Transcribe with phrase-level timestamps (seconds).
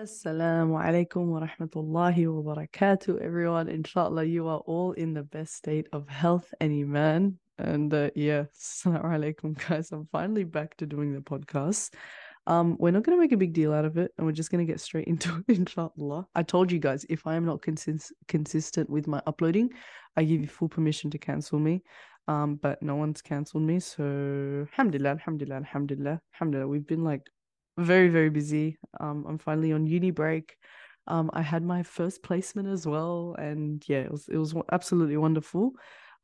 [0.00, 3.68] Assalamu alaikum wa rahmatullahi wa barakatuh, everyone.
[3.68, 7.38] Inshallah, you are all in the best state of health and iman.
[7.58, 9.92] And uh, yeah, assalamu alaikum, guys.
[9.92, 11.92] I'm finally back to doing the podcast.
[12.46, 14.50] Um, we're not going to make a big deal out of it, and we're just
[14.50, 16.26] going to get straight into it, inshallah.
[16.34, 19.68] I told you guys, if I am not consist- consistent with my uploading,
[20.16, 21.82] I give you full permission to cancel me.
[22.26, 26.68] Um, but no one's cancelled me, so alhamdulillah, alhamdulillah, alhamdulillah, alhamdulillah.
[26.68, 27.28] We've been like
[27.78, 28.78] very very busy.
[29.00, 30.56] Um i'm finally on uni break.
[31.06, 35.16] Um i had my first placement as well and yeah it was it was absolutely
[35.16, 35.72] wonderful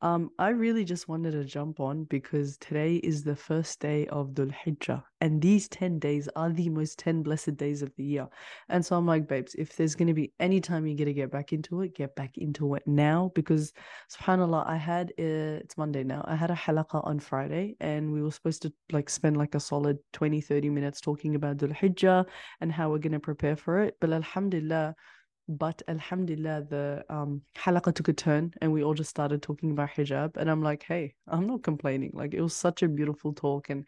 [0.01, 4.29] um, I really just wanted to jump on because today is the first day of
[4.29, 8.27] Dhul Hijjah, and these 10 days are the most 10 blessed days of the year.
[8.69, 11.13] And so I'm like, babes, if there's going to be any time you get to
[11.13, 13.73] get back into it, get back into it now because
[14.11, 18.21] subhanAllah, I had uh, it's Monday now, I had a halaqa on Friday, and we
[18.21, 22.25] were supposed to like spend like a solid 20 30 minutes talking about Dhul Hijjah
[22.61, 23.97] and how we're going to prepare for it.
[23.99, 24.95] But Alhamdulillah,
[25.47, 29.89] but Alhamdulillah, the um halaqa took a turn and we all just started talking about
[29.89, 30.37] hijab.
[30.37, 32.11] And I'm like, hey, I'm not complaining.
[32.13, 33.85] Like it was such a beautiful talk and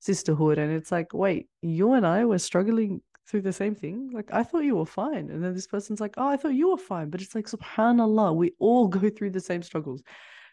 [0.00, 0.58] sisterhood.
[0.58, 4.10] And it's like, wait, you and I were struggling through the same thing.
[4.12, 5.30] Like I thought you were fine.
[5.30, 7.10] And then this person's like, oh, I thought you were fine.
[7.10, 10.02] But it's like, subhanAllah, we all go through the same struggles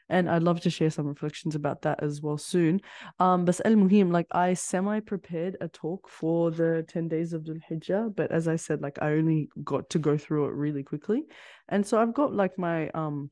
[0.10, 2.82] and I'd love to share some reflections about that as well soon.
[3.20, 7.44] Um, but al muhim, like I semi prepared a talk for the 10 days of
[7.44, 10.84] Dhul Hijjah, but as I said, like I only got to go through it really
[10.84, 11.26] quickly.
[11.68, 13.30] And so I've got like my um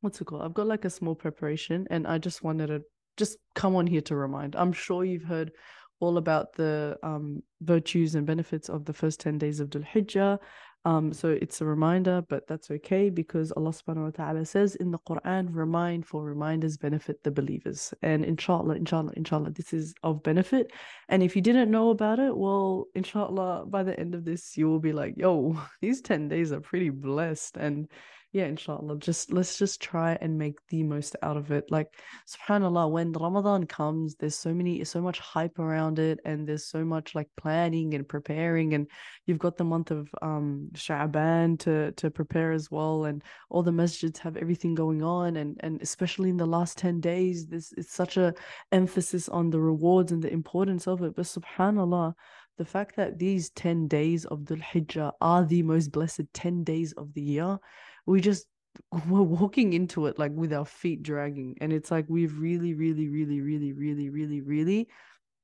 [0.00, 0.42] what's it called?
[0.42, 2.82] I've got like a small preparation and I just wanted to
[3.16, 4.56] just come on here to remind.
[4.56, 5.52] I'm sure you've heard
[6.00, 10.38] all about the um, virtues and benefits of the first 10 days of Dhul Hijjah.
[10.84, 14.90] Um, so it's a reminder, but that's okay because Allah subhanahu wa ta'ala says in
[14.90, 17.94] the Quran, remind for reminders benefit the believers.
[18.02, 20.72] And inshallah, inshallah, inshallah, this is of benefit.
[21.08, 24.68] And if you didn't know about it, well, inshallah, by the end of this, you
[24.68, 27.56] will be like, yo, these 10 days are pretty blessed.
[27.56, 27.88] And
[28.32, 31.70] yeah, inshallah, just let's just try and make the most out of it.
[31.70, 31.88] Like,
[32.26, 36.82] subhanAllah, when Ramadan comes, there's so many, so much hype around it, and there's so
[36.82, 38.88] much like planning and preparing, and
[39.26, 43.70] you've got the month of um Sha'ban to to prepare as well, and all the
[43.70, 47.92] masjids have everything going on, and and especially in the last 10 days, this it's
[47.92, 48.32] such a
[48.72, 51.14] emphasis on the rewards and the importance of it.
[51.14, 52.14] But subhanAllah,
[52.56, 56.92] the fact that these 10 days of Dhul Hijjah are the most blessed 10 days
[56.92, 57.58] of the year
[58.06, 58.46] we just
[59.08, 63.08] we're walking into it like with our feet dragging and it's like we've really really
[63.08, 64.88] really really really really really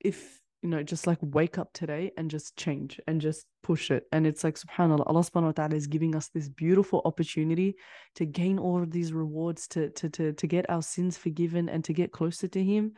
[0.00, 4.04] if you know just like wake up today and just change and just push it
[4.12, 7.76] and it's like subhanallah allah subhanahu wa ta'ala is giving us this beautiful opportunity
[8.14, 11.84] to gain all of these rewards to to to, to get our sins forgiven and
[11.84, 12.92] to get closer to him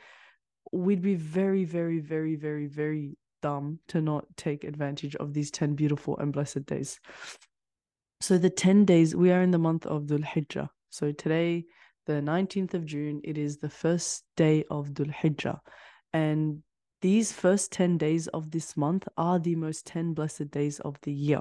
[0.73, 5.75] we'd be very very very very very dumb to not take advantage of these 10
[5.75, 7.01] beautiful and blessed days
[8.21, 10.69] so the 10 days, we are in the month of Dhul Hijjah.
[10.91, 11.65] So today,
[12.07, 15.59] the 19th of June, it is the first day of Dhul Hijjah.
[16.13, 16.63] And
[17.03, 21.13] these first 10 days of this month are the most 10 blessed days of the
[21.13, 21.41] year.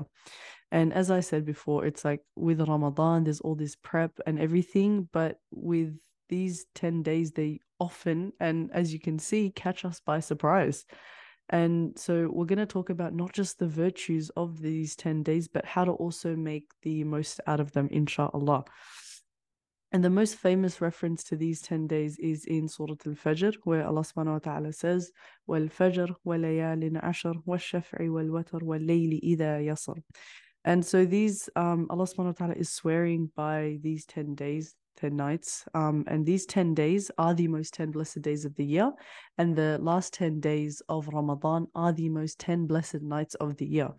[0.72, 5.10] And as I said before, it's like with Ramadan, there's all this prep and everything.
[5.12, 5.98] But with
[6.30, 10.86] these 10 days, they often, and as you can see, catch us by surprise.
[11.50, 15.48] And so we're going to talk about not just the virtues of these 10 days,
[15.48, 18.66] but how to also make the most out of them, inshallah.
[19.92, 23.88] And the most famous reference to these 10 days is in Surah Al Fajr, where
[23.88, 25.12] Allah subhanahu wa ta'ala says,
[25.50, 29.98] Fajr, wa layalin ashar, wa layli idha yasr.
[30.64, 35.16] And so these, um, Allah subhanahu wa ta'ala is swearing by these 10 days 10
[35.16, 35.66] nights.
[35.74, 38.92] Um, and these 10 days are the most 10 blessed days of the year.
[39.38, 43.66] And the last 10 days of Ramadan are the most 10 blessed nights of the
[43.66, 43.90] year.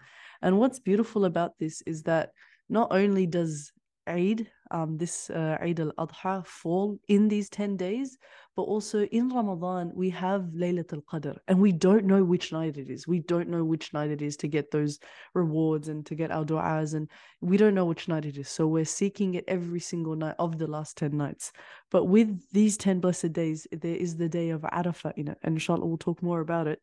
[0.43, 2.33] And what's beautiful about this is that
[2.69, 3.73] not only does
[4.07, 8.19] Eid, um, this uh, Eid al Adha fall in these 10 days,
[8.57, 12.91] but also in Ramadan, we have Laylatul Qadr, and we don't know which night it
[12.91, 13.07] is.
[13.07, 14.99] We don't know which night it is to get those
[15.35, 17.09] rewards and to get our du'as, and
[17.41, 18.49] we don't know which night it is.
[18.49, 21.53] So we're seeking it every single night of the last 10 nights.
[21.91, 25.55] But with these 10 blessed days, there is the day of Arafah in it, and
[25.55, 26.81] inshallah, we'll talk more about it.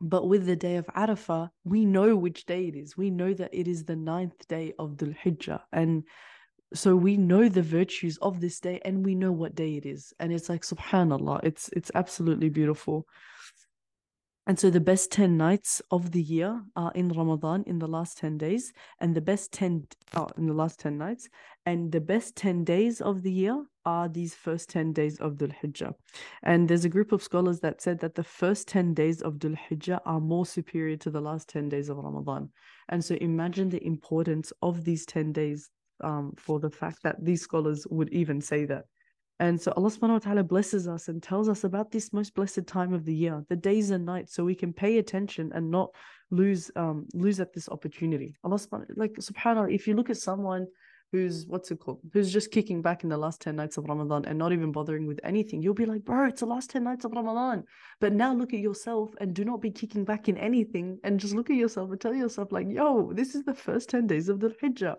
[0.00, 2.96] But with the day of Arafah, we know which day it is.
[2.96, 5.60] We know that it is the ninth day of Dhul Hijjah.
[5.72, 6.04] And
[6.72, 10.14] so we know the virtues of this day and we know what day it is.
[10.18, 13.06] And it's like subhanAllah, it's it's absolutely beautiful.
[14.50, 18.18] And so the best 10 nights of the year are in Ramadan in the last
[18.18, 19.86] 10 days, and the best 10
[20.16, 21.28] oh, in the last 10 nights,
[21.66, 25.54] and the best 10 days of the year are these first 10 days of Dhul
[25.62, 25.94] Hijjah.
[26.42, 29.56] And there's a group of scholars that said that the first 10 days of Dhul
[29.56, 32.50] Hijjah are more superior to the last 10 days of Ramadan.
[32.88, 35.70] And so imagine the importance of these 10 days
[36.00, 38.86] um, for the fact that these scholars would even say that.
[39.40, 42.66] And so Allah subhanahu wa ta'ala blesses us and tells us about this most blessed
[42.66, 45.90] time of the year, the days and nights, so we can pay attention and not
[46.30, 48.36] lose um lose at this opportunity.
[48.44, 50.66] Allah subhanahu like subhanAllah, if you look at someone
[51.10, 54.26] who's what's it called, who's just kicking back in the last 10 nights of Ramadan
[54.26, 57.06] and not even bothering with anything, you'll be like, bro, it's the last 10 nights
[57.06, 57.64] of Ramadan.
[58.00, 61.34] But now look at yourself and do not be kicking back in anything and just
[61.34, 64.38] look at yourself and tell yourself, like, yo, this is the first 10 days of
[64.38, 64.96] the Hijjah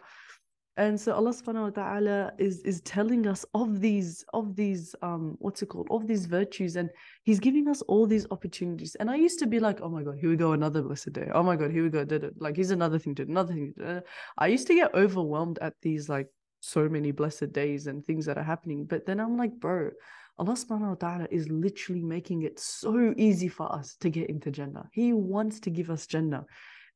[0.81, 5.37] and so Allah subhanahu wa ta'ala is is telling us of these of these um
[5.39, 5.87] what's it called?
[5.91, 6.89] Of these virtues and
[7.23, 8.95] he's giving us all these opportunities.
[8.95, 11.29] And I used to be like oh my god here we go another blessed day.
[11.33, 14.01] Oh my god here we go did it like here's another thing to another thing
[14.39, 16.29] I used to get overwhelmed at these like
[16.61, 19.91] so many blessed days and things that are happening but then I'm like bro
[20.39, 24.49] Allah subhanahu wa ta'ala is literally making it so easy for us to get into
[24.49, 24.89] Jannah.
[24.91, 26.45] He wants to give us Jannah.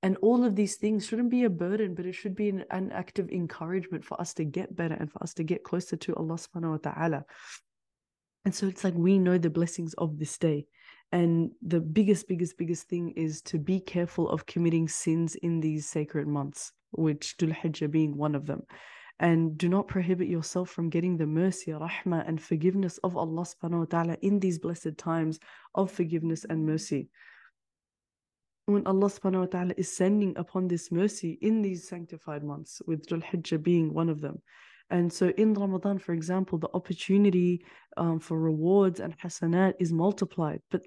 [0.05, 2.91] And all of these things shouldn't be a burden, but it should be an, an
[2.91, 6.15] act of encouragement for us to get better and for us to get closer to
[6.15, 7.25] Allah subhanahu wa ta'ala.
[8.45, 10.67] And so it's like we know the blessings of this day.
[11.11, 15.89] And the biggest, biggest, biggest thing is to be careful of committing sins in these
[15.89, 18.61] sacred months, which Dhul Hijjah being one of them.
[19.19, 23.79] And do not prohibit yourself from getting the mercy, rahmah, and forgiveness of Allah subhanahu
[23.79, 25.39] wa ta'ala in these blessed times
[25.73, 27.09] of forgiveness and mercy
[28.65, 33.05] when Allah subhanahu wa ta'ala is sending upon this mercy in these sanctified months, with
[33.07, 34.41] Dhul Hijjah being one of them.
[34.89, 37.65] And so in Ramadan, for example, the opportunity
[37.97, 40.81] um, for rewards and hasanat is multiplied, but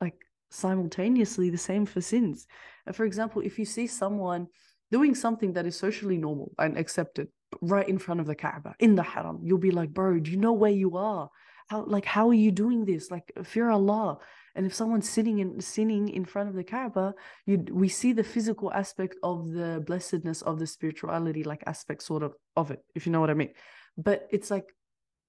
[0.00, 0.14] like
[0.50, 2.46] simultaneously the same for sins.
[2.92, 4.48] For example, if you see someone
[4.90, 7.28] doing something that is socially normal and accepted
[7.60, 10.36] right in front of the Kaaba in the Haram, you'll be like, bro, do you
[10.36, 11.30] know where you are?
[11.68, 13.10] How like how are you doing this?
[13.10, 14.18] Like fear Allah.
[14.54, 17.14] And if someone's sitting and sinning in front of the Kaaba,
[17.46, 22.22] you we see the physical aspect of the blessedness of the spirituality, like aspect sort
[22.22, 23.52] of of it, if you know what I mean.
[23.96, 24.66] But it's like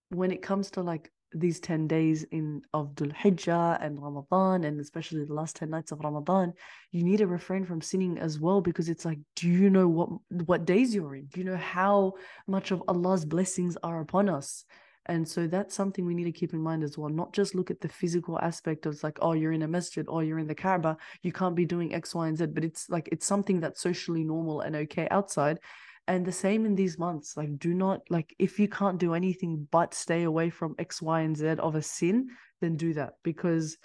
[0.09, 4.79] when it comes to like these 10 days in of Dhul Hijjah and Ramadan and
[4.79, 6.53] especially the last 10 nights of Ramadan
[6.91, 10.09] you need to refrain from sinning as well because it's like do you know what
[10.45, 12.13] what days you're in do you know how
[12.47, 14.63] much of Allah's blessings are upon us
[15.07, 17.09] and so that's something we need to keep in mind as well.
[17.09, 20.23] Not just look at the physical aspect of like, oh, you're in a masjid or
[20.23, 23.09] you're in the Kaaba, you can't be doing X, Y, and Z, but it's like
[23.11, 25.59] it's something that's socially normal and okay outside.
[26.07, 27.37] And the same in these months.
[27.37, 31.21] Like, do not like if you can't do anything but stay away from X, Y,
[31.21, 32.27] and Z of a sin,
[32.61, 33.77] then do that because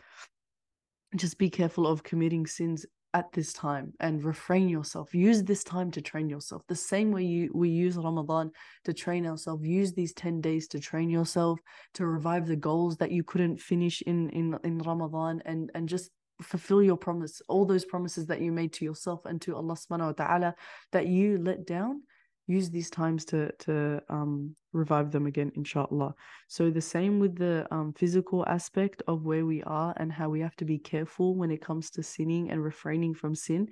[1.17, 2.85] just be careful of committing sins
[3.15, 5.15] at this time and refrain yourself.
[5.15, 6.63] Use this time to train yourself.
[6.69, 8.51] The same way you we use ramadan
[8.85, 9.67] to train ourselves.
[9.67, 11.59] Use these 10 days to train yourself
[11.95, 16.11] to revive the goals that you couldn't finish in in in ramadan and and just
[16.43, 20.07] fulfill your promise all those promises that you made to yourself and to allah subhanahu
[20.07, 20.55] wa ta'ala
[20.93, 22.03] that you let down
[22.49, 26.15] use these times to to um, revive them again inshallah.
[26.49, 30.41] So the same with the um, physical aspect of where we are and how we
[30.41, 33.69] have to be careful when it comes to sinning and refraining from sin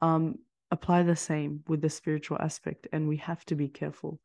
[0.00, 0.38] um,
[0.70, 4.18] apply the same with the spiritual aspect and we have to be careful.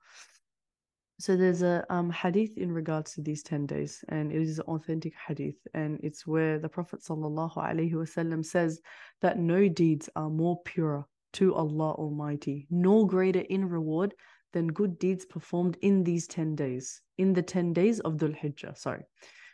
[1.19, 4.65] So there's a um, hadith in regards to these 10 days and it is an
[4.67, 8.79] authentic hadith and it's where the prophet sallallahu alaihi wasallam says
[9.21, 14.13] that no deeds are more pure to Allah Almighty, nor greater in reward
[14.53, 18.77] than good deeds performed in these 10 days, in the 10 days of Dhul Hijjah.
[18.77, 19.03] Sorry.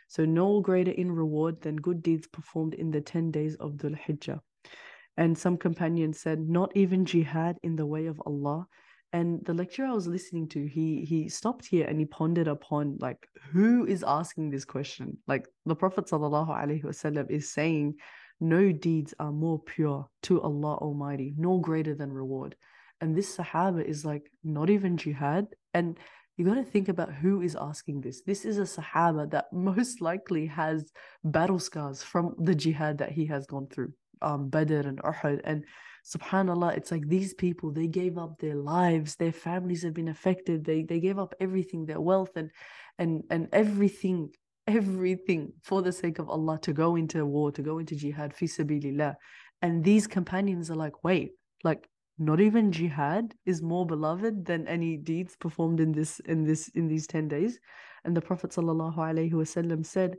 [0.08, 3.98] So, no greater in reward than good deeds performed in the 10 days of Dhul
[3.98, 4.40] Hijjah.
[5.16, 8.66] And some companions said, not even jihad in the way of Allah.
[9.12, 12.98] And the lecturer I was listening to, he he stopped here and he pondered upon
[13.00, 15.16] like who is asking this question.
[15.26, 17.94] Like the Prophet sallallahu alaihi wasallam is saying
[18.40, 22.56] no deeds are more pure to Allah Almighty, nor greater than reward.
[23.00, 25.46] And this Sahaba is like not even jihad.
[25.74, 25.98] And
[26.36, 28.22] you got to think about who is asking this.
[28.22, 30.92] This is a Sahaba that most likely has
[31.24, 35.40] battle scars from the jihad that he has gone through, um, Badr and Uhud.
[35.44, 35.64] And
[36.06, 40.64] subhanallah it's like these people they gave up their lives their families have been affected
[40.64, 42.48] they they gave up everything their wealth and
[42.98, 44.30] and and everything
[44.66, 48.46] everything for the sake of Allah to go into war, to go into jihad, fi
[48.46, 49.14] sabilillah.
[49.62, 51.32] And these companions are like, wait,
[51.64, 56.68] like not even jihad is more beloved than any deeds performed in this in this
[56.68, 57.58] in these 10 days.
[58.04, 60.16] And the Prophet said,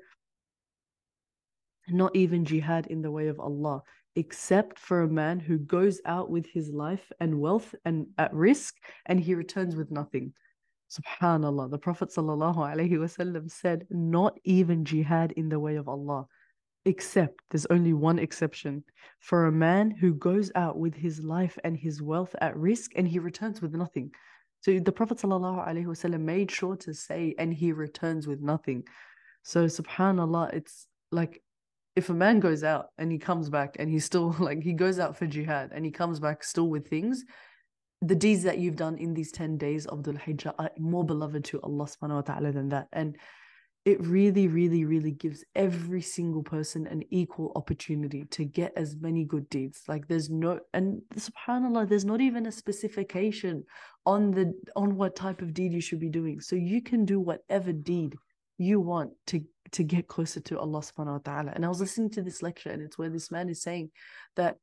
[1.89, 3.81] not even jihad in the way of Allah,
[4.15, 8.75] except for a man who goes out with his life and wealth and at risk
[9.05, 10.33] and he returns with nothing.
[10.89, 11.69] Subhanallah.
[11.69, 16.27] The Prophet ﷺ said, not even jihad in the way of Allah,
[16.85, 18.83] except there's only one exception
[19.19, 23.07] for a man who goes out with his life and his wealth at risk and
[23.07, 24.11] he returns with nothing.
[24.61, 28.83] So the Prophet ﷺ made sure to say, and he returns with nothing.
[29.43, 31.41] So subhanallah, it's like
[31.95, 34.99] if a man goes out and he comes back and he's still like he goes
[34.99, 37.25] out for jihad and he comes back still with things,
[38.01, 41.43] the deeds that you've done in these 10 days of Dhul Hijjah are more beloved
[41.45, 42.87] to Allah subhanahu wa ta'ala than that.
[42.93, 43.17] And
[43.85, 49.23] it really, really, really gives every single person an equal opportunity to get as many
[49.23, 49.83] good deeds.
[49.87, 53.63] Like there's no and subhanAllah, there's not even a specification
[54.05, 56.41] on the on what type of deed you should be doing.
[56.41, 58.17] So you can do whatever deed
[58.57, 61.51] you want to to get closer to Allah subhanahu wa ta'ala.
[61.55, 63.91] And I was listening to this lecture and it's where this man is saying
[64.35, 64.57] that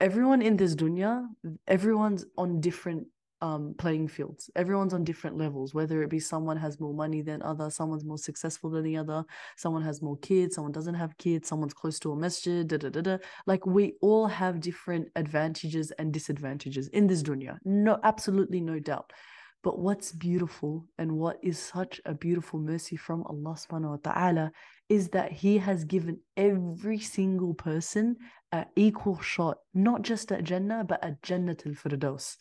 [0.00, 1.26] everyone in this dunya,
[1.66, 3.06] everyone's on different
[3.42, 4.50] um playing fields.
[4.56, 8.18] Everyone's on different levels, whether it be someone has more money than other, someone's more
[8.18, 9.24] successful than the other,
[9.56, 12.88] someone has more kids, someone doesn't have kids, someone's close to a masjid, da, da,
[12.88, 13.18] da, da.
[13.46, 17.58] like we all have different advantages and disadvantages in this dunya.
[17.64, 19.12] No, absolutely no doubt.
[19.66, 24.52] But what's beautiful and what is such a beautiful mercy from Allah subhanahu wa ta'ala
[24.88, 28.14] is that He has given every single person
[28.52, 32.36] an equal shot, not just at Jannah, but at Jannatul Firdaus.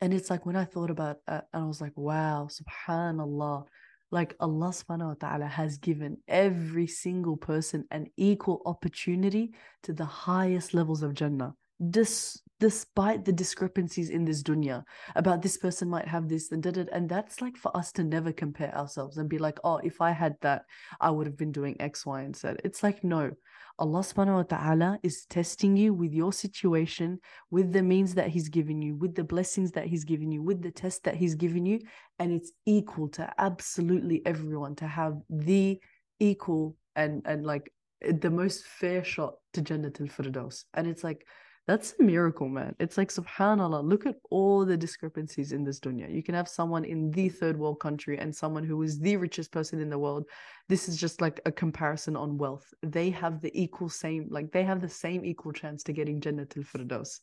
[0.00, 3.66] And it's like when I thought about it, and I was like, wow, subhanallah.
[4.12, 9.50] Like Allah subhanahu wa ta'ala has given every single person an equal opportunity
[9.82, 11.54] to the highest levels of Jannah.
[11.90, 14.82] Dis- despite the discrepancies in this dunya
[15.14, 18.02] about this person might have this and did it and that's like for us to
[18.02, 20.62] never compare ourselves and be like oh if i had that
[21.00, 22.48] i would have been doing x y and z.
[22.64, 23.32] It's like no.
[23.78, 27.20] Allah subhanahu wa ta'ala is testing you with your situation
[27.50, 30.62] with the means that he's given you with the blessings that he's given you with
[30.62, 31.80] the test that he's given you
[32.18, 35.78] and it's equal to absolutely everyone to have the
[36.20, 37.70] equal and and like
[38.00, 41.26] the most fair shot to Jannatul Firdaus and it's like
[41.66, 42.76] that's a miracle, man.
[42.78, 43.82] It's like subhanallah.
[43.82, 46.12] Look at all the discrepancies in this dunya.
[46.14, 49.50] You can have someone in the third world country and someone who is the richest
[49.50, 50.26] person in the world.
[50.68, 52.72] This is just like a comparison on wealth.
[52.84, 56.64] They have the equal same, like they have the same equal chance to getting Jannatul
[56.64, 57.18] Firdaus.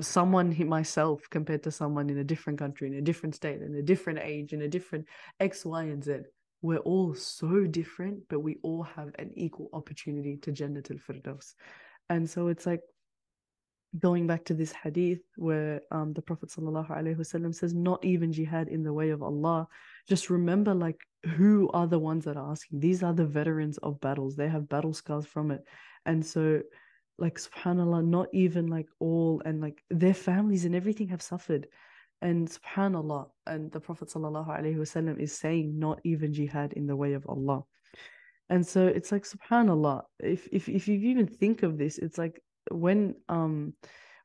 [0.00, 3.82] Someone myself compared to someone in a different country, in a different state, in a
[3.82, 5.04] different age, in a different
[5.40, 6.18] X, Y, and Z.
[6.62, 11.54] We're all so different, but we all have an equal opportunity to Jannatul Firdaus.
[12.08, 12.80] And so it's like
[13.98, 18.82] going back to this hadith where um, the Prophet ﷺ says, not even jihad in
[18.82, 19.68] the way of Allah.
[20.08, 21.00] Just remember, like,
[21.36, 22.80] who are the ones that are asking?
[22.80, 24.36] These are the veterans of battles.
[24.36, 25.64] They have battle scars from it.
[26.06, 26.60] And so,
[27.18, 31.68] like, subhanAllah, not even like all, and like their families and everything have suffered.
[32.20, 37.26] And subhanAllah, and the Prophet ﷺ is saying, not even jihad in the way of
[37.28, 37.64] Allah.
[38.50, 40.02] And so it's like subhanallah.
[40.20, 43.74] If if if you even think of this, it's like when um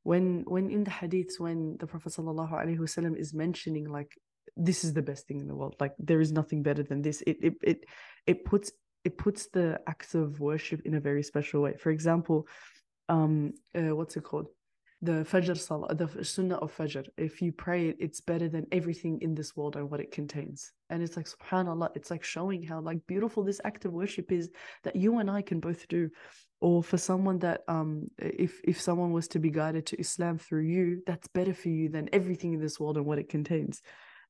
[0.03, 4.17] when when in the hadiths when the prophet sallallahu alaihi wasallam is mentioning like
[4.55, 7.22] this is the best thing in the world like there is nothing better than this
[7.22, 7.86] it it it,
[8.25, 8.72] it puts
[9.03, 12.48] it puts the acts of worship in a very special way for example
[13.10, 14.48] um uh, what's it called
[15.01, 17.08] the Fajr Salah, the Sunnah of Fajr.
[17.17, 20.74] If you pray it, it's better than everything in this world and what it contains.
[20.89, 24.50] And it's like, subhanAllah, it's like showing how like beautiful this act of worship is
[24.84, 26.10] that you and I can both do
[26.62, 30.62] or for someone that um if if someone was to be guided to islam through
[30.62, 33.82] you that's better for you than everything in this world and what it contains.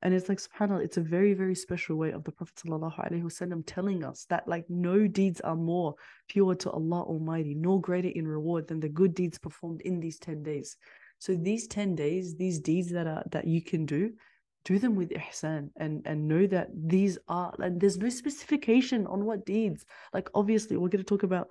[0.02, 4.04] And it's like subhanallah it's a very very special way of the prophet wasallam telling
[4.04, 5.96] us that like no deeds are more
[6.30, 10.20] pure to allah almighty nor greater in reward than the good deeds performed in these
[10.20, 10.78] 10 days.
[11.18, 14.14] So these 10 days these deeds that are that you can do
[14.66, 19.26] do them with ihsan and and know that these are and there's no specification on
[19.26, 19.86] what deeds.
[20.14, 21.50] Like obviously we're going to talk about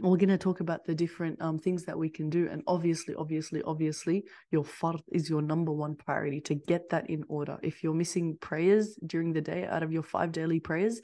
[0.00, 3.14] we're going to talk about the different um, things that we can do and obviously
[3.14, 7.58] obviously obviously your fard is your number one priority to get that in order.
[7.62, 11.00] If you're missing prayers during the day out of your five daily prayers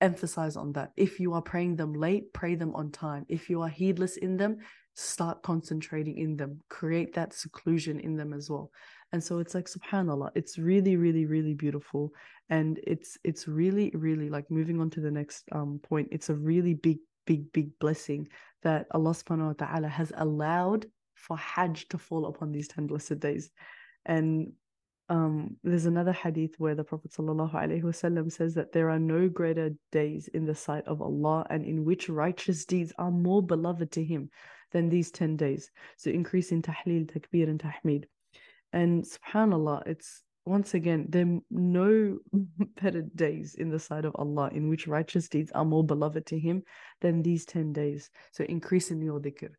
[0.00, 0.92] emphasize on that.
[0.96, 3.26] If you are praying them late pray them on time.
[3.28, 4.58] If you are heedless in them
[4.94, 6.60] start concentrating in them.
[6.68, 8.70] Create that seclusion in them as well.
[9.12, 12.12] And so it's like subhanallah it's really really really beautiful
[12.48, 16.34] and it's it's really really like moving on to the next um point it's a
[16.34, 18.28] really big big, big blessing
[18.62, 23.20] that Allah subhanahu wa ta'ala has allowed for Hajj to fall upon these 10 blessed
[23.20, 23.50] days.
[24.06, 24.52] And
[25.08, 30.44] um, there's another hadith where the Prophet says that there are no greater days in
[30.44, 34.30] the sight of Allah and in which righteous deeds are more beloved to Him
[34.72, 35.70] than these 10 days.
[35.96, 38.04] So increase in tahleel, takbir, and tahmid.
[38.72, 42.18] And subhanAllah, it's once again, there are no
[42.82, 46.38] better days in the sight of Allah in which righteous deeds are more beloved to
[46.38, 46.62] Him
[47.00, 48.10] than these 10 days.
[48.32, 49.50] So increase in your dhikr.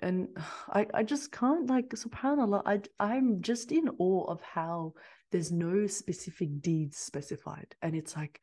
[0.00, 0.28] And
[0.72, 4.94] I, I just can't like subhanallah I, i'm just in awe of how
[5.32, 7.74] there's no specific deeds specified.
[7.82, 8.40] And it's like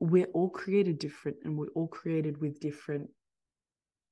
[0.00, 3.10] we're all created different and we're all created with different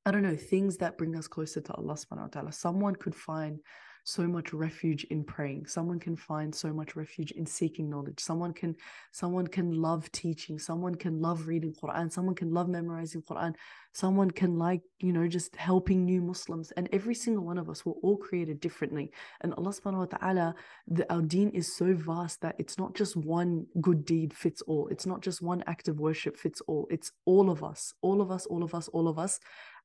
[0.05, 2.53] i don't know things that bring us closer to allah subhanahu wa ta'ala.
[2.53, 3.59] Someone could find
[4.09, 5.67] so much refuge in praying.
[5.67, 8.19] Someone can find so much refuge in seeking knowledge.
[8.19, 8.75] Someone can
[9.13, 10.59] someone can love teaching.
[10.59, 12.11] Someone can love reading quran.
[12.11, 13.55] Someone can love memorizing quran.
[13.93, 16.73] Someone can like you know just helping new muslims.
[16.79, 19.13] And every single one of us were all created differently.
[19.43, 20.55] And allah subhanahu wa ta'ala
[20.87, 24.89] the, our deen is so vast that it's not just one good deed fits all.
[24.89, 26.87] It's not just one act of worship fits all.
[26.91, 27.93] It's all of us.
[28.01, 29.39] All of us all of us all of us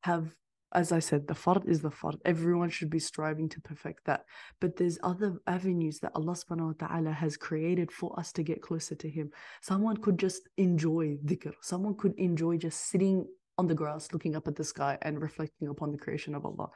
[0.03, 0.34] have
[0.74, 2.18] as I said, the fard is the fard.
[2.25, 4.25] Everyone should be striving to perfect that.
[4.60, 8.62] But there's other avenues that Allah subhanahu wa ta'ala has created for us to get
[8.62, 9.30] closer to Him.
[9.62, 11.53] Someone could just enjoy dhikr.
[11.62, 13.25] Someone could enjoy just sitting
[13.58, 16.70] on the grass, looking up at the sky and reflecting upon the creation of Allah.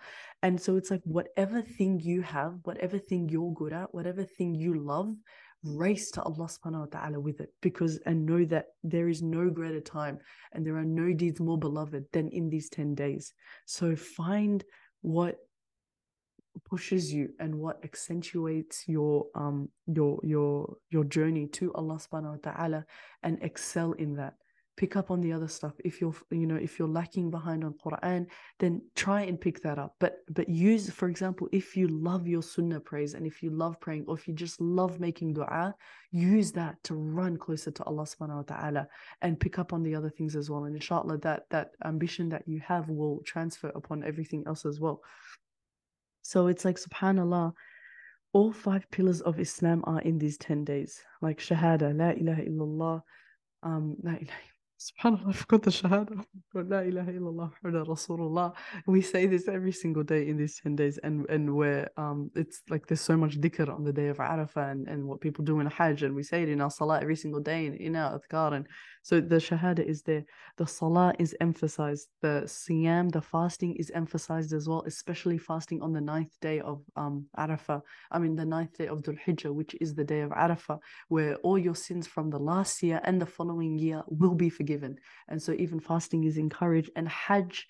[0.44, 4.54] And so it's like whatever thing you have, whatever thing you're good at, whatever thing
[4.54, 5.16] you love,
[5.64, 9.50] race to Allah subhanahu wa ta'ala with it because and know that there is no
[9.50, 10.20] greater time
[10.54, 13.34] and there are no deeds more beloved than in these 10 days.
[13.66, 14.64] So find
[15.02, 15.38] what
[16.66, 22.52] pushes you and what accentuates your um your your your journey to Allah subhanahu wa
[22.52, 22.86] ta'ala
[23.24, 24.34] and excel in that
[24.78, 27.74] pick up on the other stuff if you're you know if you're lacking behind on
[27.84, 28.28] quran
[28.60, 29.96] then try and pick that up.
[30.00, 33.80] But but use for example if you love your sunnah praise and if you love
[33.82, 35.74] praying or if you just love making dua
[36.12, 38.88] use that to run closer to allah subhanahu wa ta'ala
[39.22, 40.66] and pick up on the other things as well.
[40.66, 45.02] And inshallah that that ambition that you have will transfer upon everything else as well.
[46.22, 47.54] So it's like subhanallah
[48.34, 51.02] all five pillars of islam are in these 10 days.
[51.22, 53.02] Like shahada la ilaha illallah
[53.64, 56.24] um la ilaha SubhanAllah, I forgot the Shahada.
[56.54, 58.54] La ilaha illallah Rasulullah.
[58.86, 62.62] We say this every single day in these 10 days, and and where um it's
[62.70, 65.60] like there's so much dhikr on the day of Arafah and, and what people do
[65.60, 68.20] in Hajj, and we say it in our salah every single day in, in our
[68.20, 68.54] adhkar.
[68.54, 68.68] And
[69.08, 70.26] so the Shahada is there,
[70.58, 75.93] the salah is emphasized, the siyam, the fasting is emphasized as well, especially fasting on
[75.93, 77.82] the ninth day of um Arafah.
[78.12, 81.36] I mean, the ninth day of Dhul Hijjah, which is the day of Arafah, where
[81.36, 84.98] all your sins from the last year and the following year will be forgiven.
[85.30, 86.91] And so even fasting is encouraged.
[86.98, 87.65] And Hajj,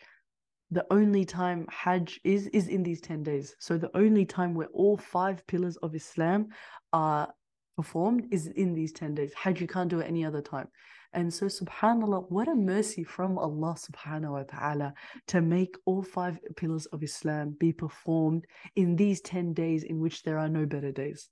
[0.72, 3.56] the only time Hajj is, is in these 10 days.
[3.60, 6.48] So the only time where all five pillars of Islam
[6.94, 7.32] are
[7.76, 9.34] performed is in these 10 days.
[9.36, 10.70] Hajj, you can't do it any other time.
[11.14, 14.94] And so, subhanAllah, what a mercy from Allah subhanahu wa ta'ala
[15.28, 20.24] to make all five pillars of Islam be performed in these 10 days in which
[20.24, 21.30] there are no better days.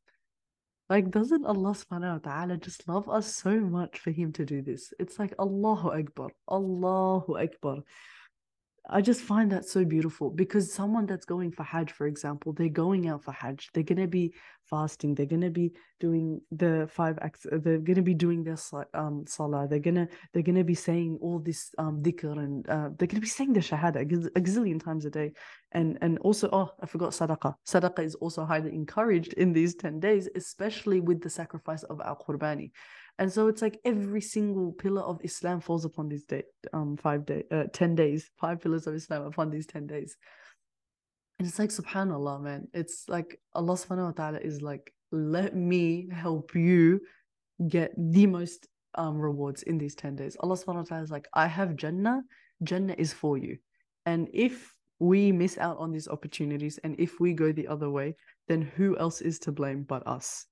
[0.90, 4.62] Like, doesn't Allah subhanahu wa ta'ala just love us so much for Him to do
[4.62, 4.94] this?
[5.00, 7.78] It's like Allahu Akbar, Allahu Akbar.
[8.90, 12.70] I just find that so beautiful because someone that's going for Hajj, for example, they're
[12.70, 13.70] going out for Hajj.
[13.74, 14.34] They're gonna be
[14.70, 15.16] fasting.
[15.16, 17.46] They're gonna be doing the five acts.
[17.46, 18.58] Uh, they're gonna be doing their
[18.94, 19.68] um salah.
[19.68, 23.28] They're gonna they're gonna be saying all this um dhikr and uh, they're gonna be
[23.28, 25.32] saying the shahada a gazillion times a day.
[25.72, 27.56] And and also oh I forgot sadaqah.
[27.68, 32.18] Sadaqah is also highly encouraged in these ten days, especially with the sacrifice of al
[32.18, 32.72] qurbani.
[33.18, 37.26] And so it's like every single pillar of Islam falls upon these day, um, five
[37.26, 40.18] day, uh, ten days, five pillars of Islam upon these ten days.
[41.40, 42.68] And it's like Subhanallah, man.
[42.74, 47.02] It's like Allah Subhanahu wa Taala is like, let me help you
[47.70, 50.36] get the most um rewards in these ten days.
[50.40, 52.22] Allah Subhanahu wa Taala is like, I have Jannah.
[52.64, 53.58] Jannah is for you,
[54.06, 58.16] and if we miss out on these opportunities and if we go the other way,
[58.48, 60.46] then who else is to blame but us?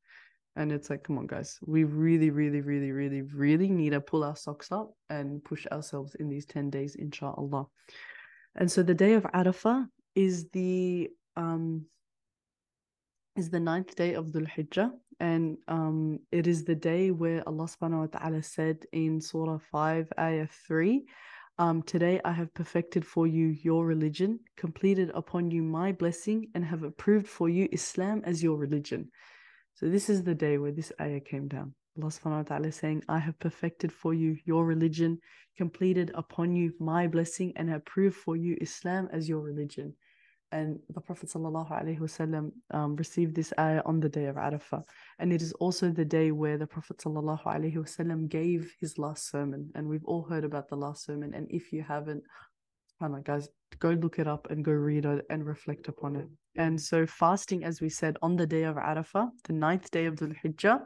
[0.56, 4.24] And it's like, come on, guys, we really, really, really, really, really need to pull
[4.24, 7.66] our socks up and push ourselves in these 10 days, inshallah.
[8.56, 11.86] And so the day of Arafah is the um
[13.36, 17.66] is the ninth day of Dhul Hijjah, and um it is the day where Allah
[17.66, 21.04] subhanahu wa ta'ala said in Surah 5, Ayah 3,
[21.60, 26.66] um, today I have perfected for you your religion, completed upon you my blessing, and
[26.66, 29.12] have approved for you Islam as your religion.
[29.76, 31.74] So this is the day where this ayah came down.
[31.98, 35.20] Allah subhanahu wa ta'ala saying, I have perfected for you your religion,
[35.58, 39.96] completed upon you my blessing, and have proved for you Islam as your religion.
[40.54, 44.84] and the Prophet ﷺ um, received this ayah on the day of Arafah.
[45.20, 49.72] And it is also the day where the Prophet ﷺ gave his last sermon.
[49.74, 51.34] And we've all heard about the last sermon.
[51.34, 52.24] And if you haven't,
[53.02, 56.16] I don't know, guys, go look it up and go read it and reflect upon
[56.16, 56.28] it.
[56.56, 60.16] And so, fasting, as we said, on the day of Arafah, the ninth day of
[60.16, 60.82] Dhul Hijjah,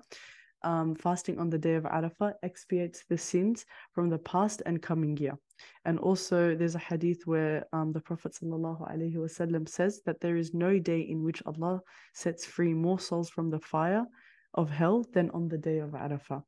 [0.63, 5.17] um, fasting on the day of Arafah expiates the sins from the past and coming
[5.17, 5.37] year.
[5.85, 11.01] And also, there's a hadith where um, the Prophet says that there is no day
[11.01, 11.81] in which Allah
[12.13, 14.05] sets free more souls from the fire
[14.53, 16.43] of hell than on the day of Arafah.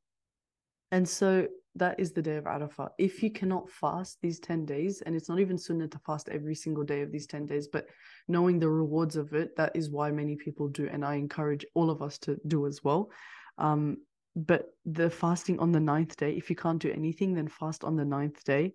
[0.92, 1.48] And so
[1.80, 2.90] that is the day of Arafah.
[2.98, 6.56] If you cannot fast these 10 days, and it's not even sunnah to fast every
[6.56, 7.88] single day of these 10 days, but
[8.28, 10.88] knowing the rewards of it, that is why many people do.
[10.92, 13.10] And I encourage all of us to do as well.
[13.58, 13.98] Um,
[14.36, 17.96] but the fasting on the ninth day, if you can't do anything, then fast on
[17.96, 18.74] the ninth day.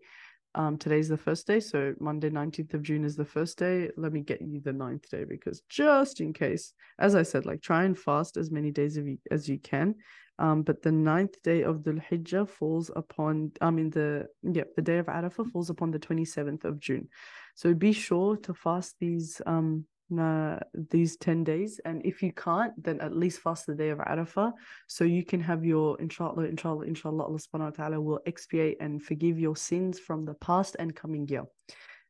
[0.56, 3.90] Um, today's the first day, so Monday, 19th of June is the first day.
[3.96, 7.60] Let me get you the ninth day because just in case, as I said, like
[7.60, 9.96] try and fast as many days you, as you can.
[10.38, 14.82] Um, but the ninth day of the Hijjah falls upon, I mean, the, yeah, the
[14.82, 17.08] day of Arafah falls upon the 27th of June.
[17.54, 19.86] So be sure to fast these um
[20.18, 20.58] uh,
[20.90, 21.80] these 10 days.
[21.84, 24.52] And if you can't then at least fast the day of arafah.
[24.86, 29.02] So you can have your inshallah inshallah inshallah allah subhanahu wa ta'ala will expiate and
[29.02, 31.44] forgive your sins from the past and coming year.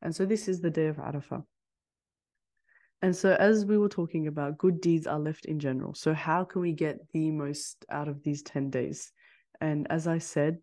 [0.02, 1.44] And so this is the day of arafah.
[3.02, 5.94] And so as we were talking about good deeds are left in general.
[5.94, 9.12] So how can we get the most out of these 10 days?
[9.60, 10.58] And as i said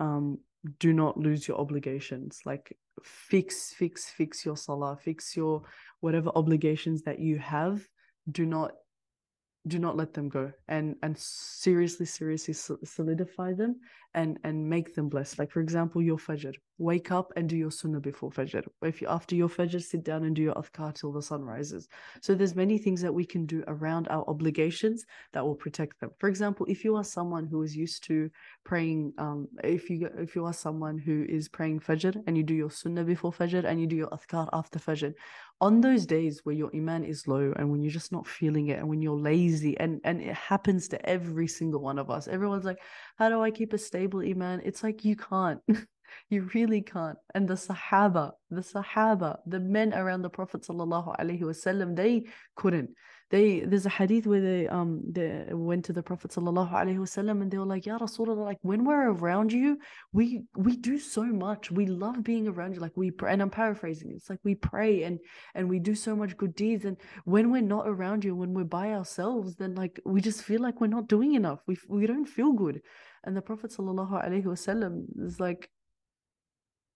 [0.00, 0.38] um
[0.78, 2.40] do not lose your obligations.
[2.44, 5.62] Like fix fix fix your salah fix your
[6.00, 7.86] whatever obligations that you have.
[8.30, 8.72] Do not
[9.66, 10.52] do not let them go.
[10.68, 13.80] And and seriously seriously solidify them
[14.14, 15.38] and and make them blessed.
[15.38, 16.54] Like for example your fajr.
[16.78, 18.64] Wake up and do your sunnah before fajr.
[18.82, 21.88] If you after your fajr sit down and do your adhkar till the sun rises.
[22.20, 26.10] So there's many things that we can do around our obligations that will protect them.
[26.18, 28.30] For example if you are someone who is used to
[28.64, 32.54] praying um if you if you are someone who is praying fajr and you do
[32.54, 35.14] your sunnah before fajr and you do your adhkar after fajr
[35.62, 38.80] on those days where your iman is low and when you're just not feeling it
[38.80, 42.64] and when you're lazy and and it happens to every single one of us everyone's
[42.64, 42.80] like
[43.16, 44.62] how do i keep a stable iman.
[44.64, 45.60] It's like you can't.
[46.28, 47.16] You really can't.
[47.34, 52.90] And the sahaba the sahaba the men around the prophet sallallahu alaihi wasallam they couldn't
[53.32, 57.40] they there's a hadith where they um they went to the Prophet sallallahu alaihi wasallam
[57.40, 59.78] and they were like, Ya Rasulullah, like when we're around you,
[60.12, 61.70] we we do so much.
[61.70, 62.80] We love being around you.
[62.80, 64.12] Like we pray, and I'm paraphrasing.
[64.14, 65.18] It's like we pray and
[65.54, 66.84] and we do so much good deeds.
[66.84, 70.60] And when we're not around you, when we're by ourselves, then like we just feel
[70.60, 71.60] like we're not doing enough.
[71.66, 72.82] We we don't feel good.
[73.24, 75.70] And the Prophet sallallahu alaihi wasallam is like,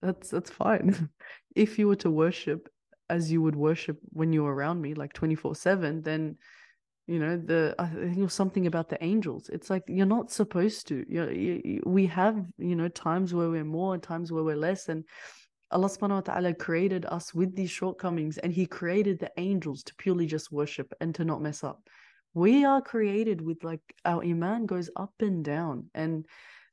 [0.03, 1.09] that's that's fine.
[1.55, 2.69] if you were to worship
[3.09, 6.37] as you would worship when you're around me, like 24 7, then
[7.07, 9.49] you know the i think it was something about the angels.
[9.49, 11.05] It's like you're not supposed to.
[11.07, 14.89] You, you we have you know times where we're more and times where we're less
[14.89, 15.05] and
[15.71, 19.95] allah subhanahu wa ta'ala created us with these shortcomings and he created the angels to
[19.95, 21.81] purely just worship and to not mess up.
[22.33, 26.25] We are created with like our iman goes up and down and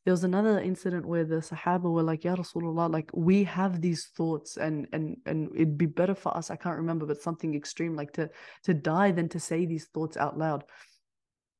[0.04, 4.06] there was another incident where the Sahaba were like, Ya Rasulullah, like we have these
[4.16, 7.96] thoughts and and and it'd be better for us, I can't remember, but something extreme,
[7.96, 8.28] like to
[8.64, 10.64] to die than to say these thoughts out loud.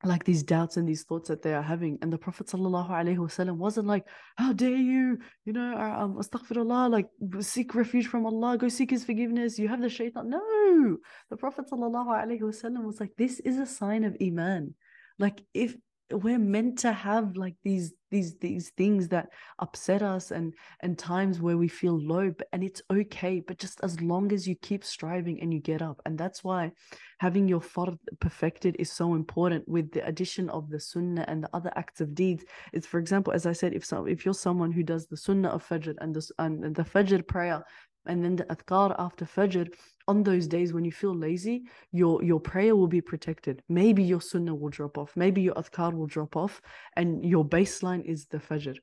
[0.05, 1.99] Like these doubts and these thoughts that they are having.
[2.03, 4.05] And the Prophet wasallam wasn't like,
[4.37, 7.09] How dare you, you know, uh, um, astaghfirullah, like
[7.41, 9.59] seek refuge from Allah, go seek his forgiveness.
[9.59, 10.29] You have the shaitan.
[10.29, 10.99] No,
[11.31, 14.75] the Prophet wasallam was like, This is a sign of Iman.
[15.19, 15.75] Like if
[16.11, 21.41] we're meant to have like these these these things that upset us and and times
[21.41, 24.85] where we feel low but and it's okay but just as long as you keep
[24.85, 26.01] striving and you get up.
[26.05, 26.73] And that's why
[27.19, 31.51] having your fard perfected is so important with the addition of the sunnah and the
[31.55, 32.45] other acts of deeds.
[32.73, 35.49] It's for example as i said if so if you're someone who does the sunnah
[35.49, 37.65] of fajr and the and the fajr prayer
[38.07, 39.69] and then the adhkar after fajr
[40.07, 43.63] on those days when you feel lazy your your prayer will be protected.
[43.69, 45.17] Maybe your sunnah will drop off.
[45.17, 46.61] Maybe your adhkar will drop off
[46.97, 48.77] and your baseline is the fajr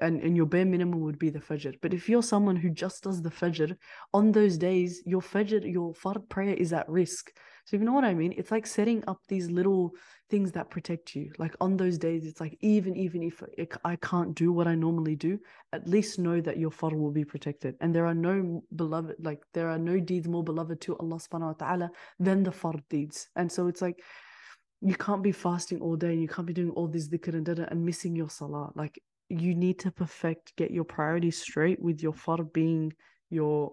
[0.00, 3.02] and, and your bare minimum would be the fajr but if you're someone who just
[3.02, 3.76] does the fajr
[4.14, 7.32] on those days your fajr your fard prayer is at risk
[7.68, 8.32] so you know what I mean?
[8.34, 9.92] It's like setting up these little
[10.30, 11.30] things that protect you.
[11.36, 13.42] Like on those days, it's like even even if
[13.84, 15.38] I can't do what I normally do,
[15.74, 17.74] at least know that your fard will be protected.
[17.82, 21.60] And there are no beloved, like there are no deeds more beloved to Allah subhanahu
[21.60, 23.28] wa ta'ala than the fard deeds.
[23.36, 24.02] And so it's like
[24.80, 27.46] you can't be fasting all day and you can't be doing all this dhikr and
[27.46, 28.72] and missing your salah.
[28.74, 32.92] Like you need to perfect, get your priorities straight with your fard being
[33.30, 33.72] your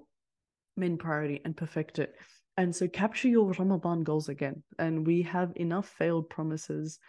[0.76, 2.16] main priority and perfect it
[2.58, 4.64] And so capture your Ramadan goals again.
[4.80, 7.00] And we have enough failed promises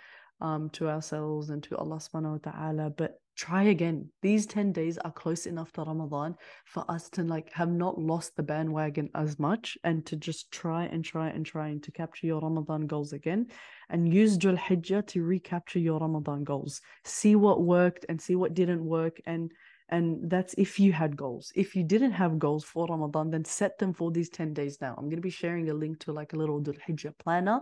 [0.41, 2.91] um, to ourselves and to Allah subhanahu wa ta'ala.
[2.91, 4.09] But try again.
[4.23, 8.35] These 10 days are close enough to Ramadan for us to like have not lost
[8.37, 12.27] the bandwagon as much and to just try and try and try and to capture
[12.27, 13.47] your Ramadan goals again
[13.91, 16.81] and use Dhul Hijjah to recapture your Ramadan goals.
[17.05, 19.53] See what worked and see what didn't work and
[19.89, 21.53] and that's if you had goals.
[21.55, 24.95] If you didn't have goals for Ramadan, then set them for these 10 days now.
[24.99, 27.61] I'm going to be sharing a link to like a little Dhul Hijjah planner.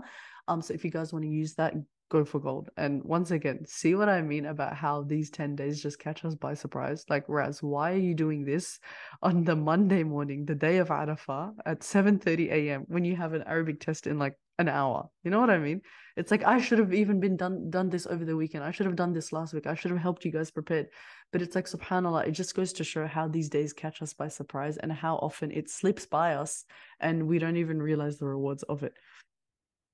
[0.49, 1.75] Um, so if you guys want to use that,
[2.11, 2.71] go for gold.
[2.77, 6.35] And once again, see what I mean about how these 10 days just catch us
[6.35, 7.05] by surprise.
[7.09, 8.79] Like, Raz, why are you doing this
[9.23, 12.85] on the Monday morning, the day of Arafah at 7.30 a.m.
[12.89, 15.09] when you have an Arabic test in like an hour?
[15.23, 15.81] You know what I mean?
[16.17, 18.65] It's like, I should have even been done, done this over the weekend.
[18.65, 19.67] I should have done this last week.
[19.67, 20.87] I should have helped you guys prepared.
[21.33, 24.29] But it's like, subhanAllah, it just goes to show how these days catch us by
[24.29, 26.65] surprise and how often it slips by us
[27.01, 28.93] and we don't even realize the rewards of it.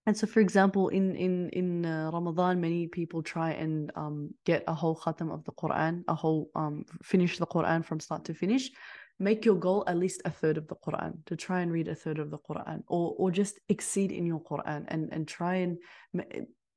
[0.07, 4.65] And so, for example, in in in uh, Ramadan, many people try and um, get
[4.67, 8.35] a whole khatam of the Quran, a whole um, finish the Quran from start to
[8.35, 8.71] finish.
[9.19, 11.95] Make your goal at least a third of the Quran to try and read a
[11.95, 15.79] third of the Quran, or or just exceed in your Quran and and try and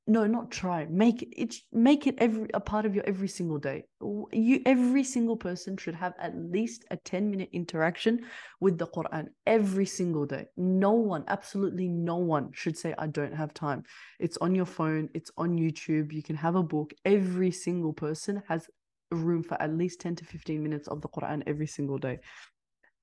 [0.06, 0.86] no not try.
[0.90, 3.84] Make it make it every a part of your every single day.
[4.32, 8.26] You every single person should have at least a 10 minute interaction
[8.60, 10.46] with the quran every single day.
[10.56, 13.82] No one absolutely no one should say i don't have time.
[14.20, 16.92] It's on your phone it's on youtube you can have a book.
[17.04, 18.68] Every single person has
[19.10, 22.18] room for at least 10 to 15 minutes of the quran every single day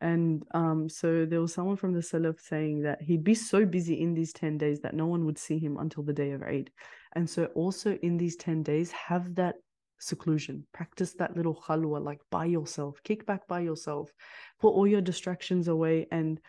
[0.02, 4.02] and um, so there was someone from the Salaf saying that he'd be so busy
[4.02, 6.72] in these 10 days that no one would see him until the day of Eid.
[7.14, 9.56] And so also in these 10 days, have that
[10.00, 14.12] seclusion, practice that little khalwa, like by yourself, kick back by yourself,
[14.60, 16.08] put all your distractions away.
[16.12, 16.40] And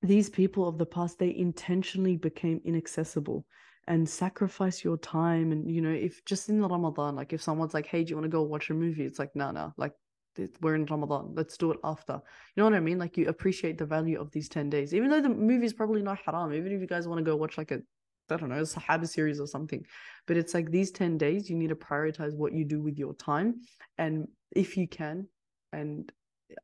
[0.00, 3.44] these people of the past, they intentionally became inaccessible
[3.88, 5.50] and sacrifice your time.
[5.50, 8.16] And, you know, if just in the Ramadan, like if someone's like, hey, do you
[8.16, 9.04] want to go watch a movie?
[9.04, 9.72] It's like, no, nah, no, nah.
[9.76, 9.94] like
[10.60, 11.32] we're in Ramadan.
[11.34, 12.14] Let's do it after.
[12.14, 12.20] You
[12.56, 12.98] know what I mean?
[12.98, 16.02] Like you appreciate the value of these 10 days, even though the movie is probably
[16.02, 17.80] not haram, even if you guys want to go watch like a,
[18.30, 19.84] I don't know, a Sahaba series or something.
[20.26, 23.14] But it's like these 10 days, you need to prioritize what you do with your
[23.14, 23.60] time.
[23.98, 25.28] And if you can,
[25.72, 26.10] and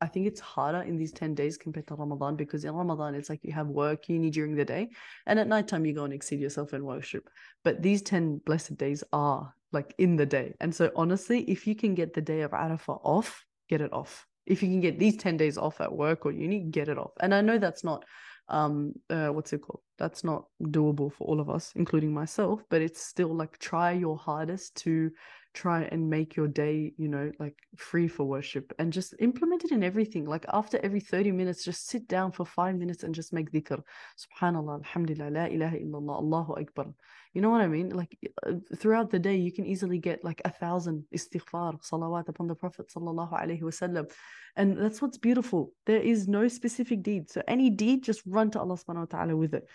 [0.01, 3.29] I think it's harder in these 10 days compared to Ramadan because in Ramadan, it's
[3.29, 4.89] like you have work, uni during the day,
[5.25, 7.29] and at nighttime, you go and exceed yourself in worship.
[7.63, 10.53] But these 10 blessed days are like in the day.
[10.59, 14.25] And so, honestly, if you can get the day of Arafah off, get it off.
[14.45, 17.11] If you can get these 10 days off at work or uni, get it off.
[17.19, 18.03] And I know that's not
[18.49, 22.81] um uh, what's it called that's not doable for all of us including myself but
[22.81, 25.11] it's still like try your hardest to
[25.53, 29.71] try and make your day you know like free for worship and just implement it
[29.71, 33.33] in everything like after every 30 minutes just sit down for 5 minutes and just
[33.33, 33.81] make dhikr
[34.17, 36.87] subhanallah alhamdulillah la ilaha illallah allahu akbar
[37.33, 40.41] you know what i mean like uh, throughout the day you can easily get like
[40.45, 44.09] a thousand istighfar salawat upon the prophet sallallahu alaihi wasallam
[44.55, 48.59] and that's what's beautiful there is no specific deed so any deed just run to
[48.59, 49.67] allah subhanahu wa ta'ala with it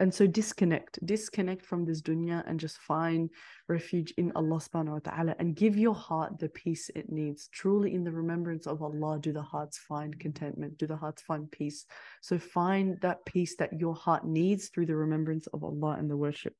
[0.00, 3.28] and so disconnect, disconnect from this dunya and just find
[3.68, 7.48] refuge in Allah subhanahu wa ta'ala and give your heart the peace it needs.
[7.48, 11.50] Truly in the remembrance of Allah do the hearts find contentment, do the hearts find
[11.50, 11.84] peace.
[12.22, 16.16] So find that peace that your heart needs through the remembrance of Allah and the
[16.16, 16.54] worship.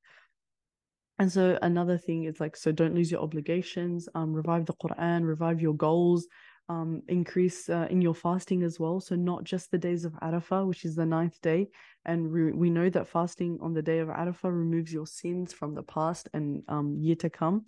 [1.20, 5.22] And so another thing is like, so don't lose your obligations, um, revive the Quran,
[5.22, 6.26] revive your goals,
[6.70, 9.00] um, increase uh, in your fasting as well.
[9.00, 11.68] So not just the days of Arafah, which is the ninth day,
[12.06, 15.74] and re- we know that fasting on the day of Arafah removes your sins from
[15.74, 17.66] the past and um, year to come.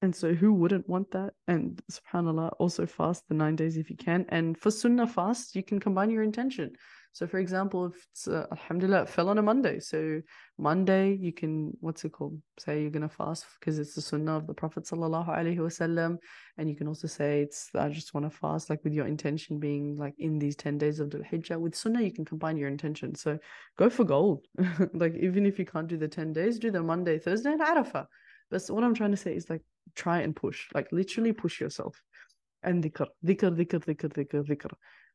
[0.00, 1.34] And so, who wouldn't want that?
[1.48, 4.24] And subhanAllah, also fast the nine days if you can.
[4.30, 6.76] And for Sunnah fast, you can combine your intention.
[7.14, 9.78] So, for example, if it's uh, Alhamdulillah, it fell on a Monday.
[9.78, 10.20] So,
[10.58, 12.42] Monday, you can, what's it called?
[12.58, 16.16] Say you're going to fast because it's the Sunnah of the Prophet Wasallam.
[16.58, 19.60] And you can also say, it's, I just want to fast, like with your intention
[19.60, 21.56] being like in these 10 days of the Hijjah.
[21.56, 23.14] With Sunnah, you can combine your intention.
[23.14, 23.38] So,
[23.78, 24.46] go for gold.
[24.92, 28.06] like, even if you can't do the 10 days, do the Monday, Thursday, and Arafah.
[28.50, 29.62] But what I'm trying to say is like,
[29.94, 32.02] try and push, like literally push yourself.
[32.64, 34.72] And dhikr, dhikr, dhikr, dhikr, dhikr, dhikr.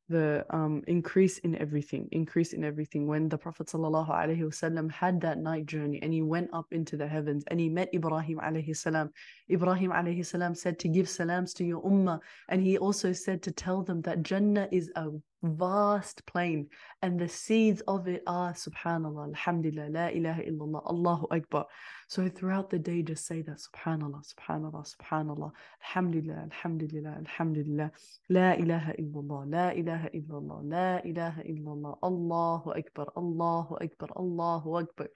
[0.10, 3.06] The um increase in everything, increase in everything.
[3.06, 7.44] When the Prophet wasallam had that night journey and he went up into the heavens
[7.48, 9.10] and he met Ibrahim alayhi
[9.52, 12.20] Ibrahim alayhi said to give salams to your ummah,
[12.50, 15.10] and he also said to tell them that Jannah is a
[15.44, 16.68] vast plain,
[17.02, 21.66] and the seeds of it are Subhanallah, Alhamdulillah, La ilaha illallah, Allahu Akbar.
[22.08, 25.52] So throughout the day, just say that Subhanallah, Subhanallah, Subhanallah,
[25.84, 27.92] Alhamdulillah, Alhamdulillah, Alhamdulillah,
[28.30, 35.08] La ilaha illallah, La ilaha illallah, La ilaha illallah, Allahu Akbar, Allahu Akbar, Allahu Akbar.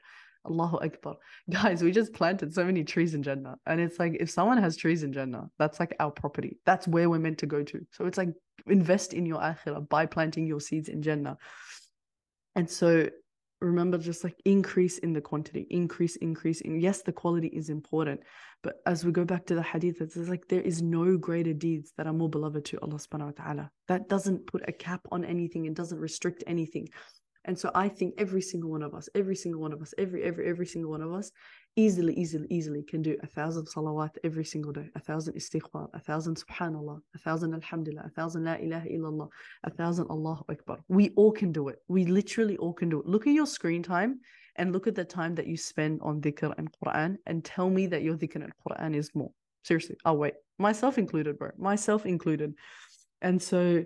[0.45, 1.15] Allahu Akbar.
[1.49, 3.56] Guys, we just planted so many trees in Jannah.
[3.65, 6.58] And it's like, if someone has trees in Jannah, that's like our property.
[6.65, 7.86] That's where we're meant to go to.
[7.91, 8.29] So it's like,
[8.67, 11.38] invest in your akhirah by planting your seeds in Jannah.
[12.56, 13.10] And so
[13.63, 16.62] remember, just like increase in the quantity, increase, increase.
[16.62, 18.21] And yes, the quality is important.
[18.62, 21.93] But as we go back to the hadith, it's like there is no greater deeds
[21.97, 23.71] that are more beloved to Allah subhanahu wa ta'ala.
[23.88, 26.89] That doesn't put a cap on anything, it doesn't restrict anything.
[27.45, 30.23] And so I think every single one of us, every single one of us, every,
[30.23, 31.32] every, every single one of us
[31.75, 35.99] easily, easily, easily can do a thousand salawat every single day, a thousand istighfar, a
[35.99, 39.27] thousand subhanallah, a thousand alhamdulillah, a thousand la ilaha illallah,
[39.63, 40.79] a thousand Allahu Akbar.
[40.88, 41.79] We all can do it.
[41.88, 43.08] We literally all can do it.
[43.08, 44.19] Look at your screen time
[44.56, 47.88] and look at the time that you spend on dhikr and Quran and tell me
[47.88, 49.32] that your dhikr and Quran is more.
[49.63, 50.36] Seriously, I'll wait.
[50.60, 51.51] Myself included, bro.
[51.58, 52.53] Myself included.
[53.21, 53.84] And so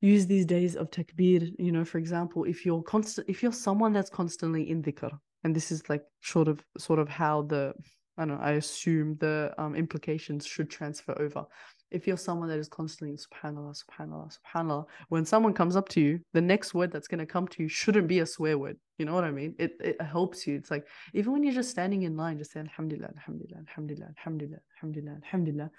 [0.00, 3.92] use these days of takbir you know for example if you're constant if you're someone
[3.92, 5.10] that's constantly in dhikr
[5.44, 7.72] and this is like sort of sort of how the
[8.18, 11.44] i don't know i assume the um, implications should transfer over.
[11.92, 16.00] If you're someone that is constantly in subhanallah subhanallah subhanallah when someone comes up to
[16.00, 18.76] you the next word that's going to come to you shouldn't be a swear word.
[18.98, 19.54] You know what i mean?
[19.58, 20.56] It it helps you.
[20.56, 24.58] It's like even when you're just standing in line just say alhamdulillah alhamdulillah alhamdulillah alhamdulillah
[24.74, 25.70] alhamdulillah alhamdulillah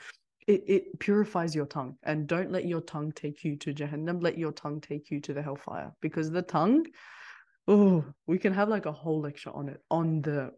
[0.47, 4.37] it, it purifies your tongue and don't let your tongue take you to jahannam let
[4.37, 6.85] your tongue take you to the hellfire because the tongue
[7.67, 10.51] oh we can have like a whole lecture on it on the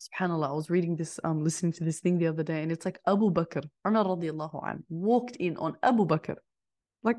[0.00, 2.86] subhanallah i was reading this um listening to this thing the other day and it's
[2.86, 6.36] like abu bakr umar radiallahu an walked in on abu bakr
[7.02, 7.18] like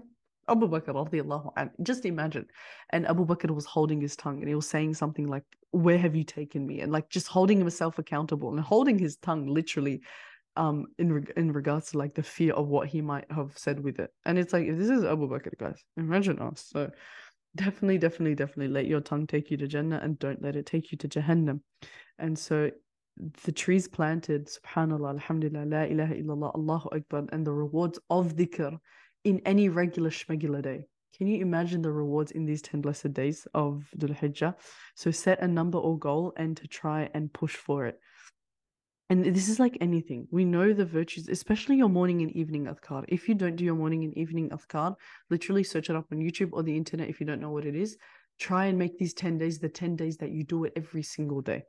[0.50, 1.70] Abu Bakr radiallahu an.
[1.84, 2.46] Just imagine.
[2.90, 6.16] And Abu Bakr was holding his tongue and he was saying something like, Where have
[6.16, 6.82] you taken me?
[6.82, 10.02] And like just holding himself accountable and holding his tongue literally
[10.62, 13.80] um in reg- in regards to like the fear of what he might have said
[13.80, 16.90] with it and it's like if this is abu bakr guys imagine us so
[17.56, 20.92] definitely definitely definitely let your tongue take you to jannah and don't let it take
[20.92, 21.60] you to jahannam
[22.20, 22.70] and so
[23.44, 28.72] the trees planted subhanallah alhamdulillah la ilaha illallah allahu akbar and the rewards of dhikr
[29.24, 30.80] in any regular shmegula day
[31.18, 34.56] can you imagine the rewards in these 10 blessed days of Dhul Hijjah?
[34.96, 38.00] So set a number or goal and to try and push for it.
[39.12, 40.26] And this is like anything.
[40.32, 43.04] We know the virtues, especially your morning and evening adhkar.
[43.10, 44.96] If you don't do your morning and evening adhkar,
[45.30, 47.76] literally search it up on YouTube or the internet if you don't know what it
[47.76, 47.98] is.
[48.40, 51.42] Try and make these 10 days the 10 days that you do it every single
[51.42, 51.64] day.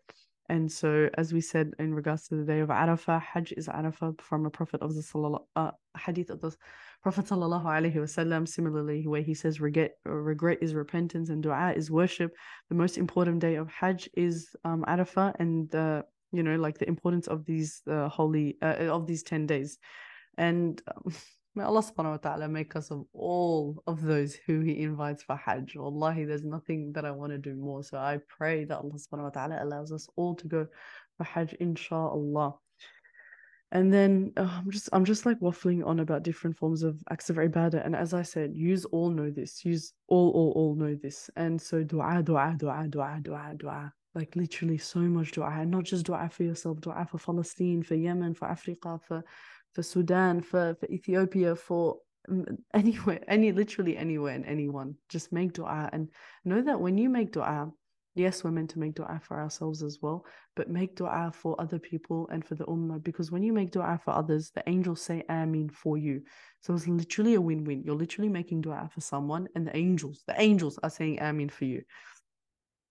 [0.51, 4.21] And so, as we said in regards to the day of Arafah, Hajj is Arafah
[4.21, 6.55] from a Prophet of the uh, hadith of the
[7.03, 8.47] Prophet sallallahu alaihi wasallam.
[8.47, 12.31] Similarly, where he says regret, regret is repentance and du'a is worship.
[12.69, 16.89] The most important day of Hajj is um, Arafah, and the you know like the
[16.89, 19.79] importance of these uh, holy uh, of these 10 days.
[20.39, 21.15] And um,
[21.55, 25.37] may allah subhanahu wa ta'ala make us of all of those who he invites for
[25.37, 25.77] hajj.
[25.77, 27.83] Wallahi there's nothing that i want to do more.
[27.85, 30.67] So i pray that allah subhanahu wa ta'ala allows us all to go
[31.19, 32.55] for hajj inshallah
[33.73, 37.31] and then uh, i'm just i'm just like waffling on about different forms of acts
[37.31, 37.85] of ibadah.
[37.85, 41.31] And as i said use all know this use all all all know this.
[41.37, 46.07] And so dua dua dua dua dua dua like literally so much dua, not just
[46.07, 49.25] dua for yourself, dua for Palestine, for Yemen, for Africa, for
[49.73, 51.97] for Sudan, for, for Ethiopia, for
[52.75, 54.95] anywhere, any literally anywhere and anyone.
[55.09, 56.09] Just make dua and
[56.45, 57.73] know that when you make dua,
[58.15, 61.79] yes, we're meant to make dua for ourselves as well, but make dua for other
[61.79, 65.25] people and for the ummah because when you make dua for others, the angels say
[65.29, 66.23] Ameen for you.
[66.61, 67.83] So it's literally a win-win.
[67.85, 71.65] You're literally making dua for someone, and the angels, the angels are saying Ameen for
[71.65, 71.83] you.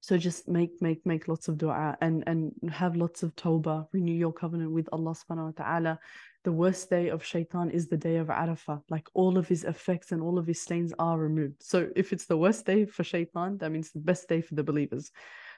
[0.01, 4.13] So just make make make lots of dua and and have lots of tawbah, renew
[4.13, 5.99] your covenant with Allah subhanahu wa ta'ala.
[6.43, 8.81] The worst day of shaitan is the day of Arafah.
[8.89, 11.61] Like all of his effects and all of his stains are removed.
[11.61, 14.63] So if it's the worst day for shaitan, that means the best day for the
[14.63, 15.11] believers.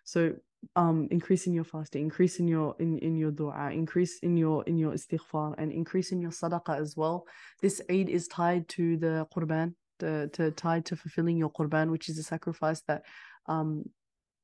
[0.04, 0.34] So
[0.76, 4.66] um increase in your fasting, increase in your in, in your dua, increase in your
[4.66, 7.26] in your istighfar and increase in your sadaqah as well.
[7.62, 12.10] This Eid is tied to the Qurban, the to tied to fulfilling your Qurban, which
[12.10, 13.04] is a sacrifice that
[13.48, 13.86] um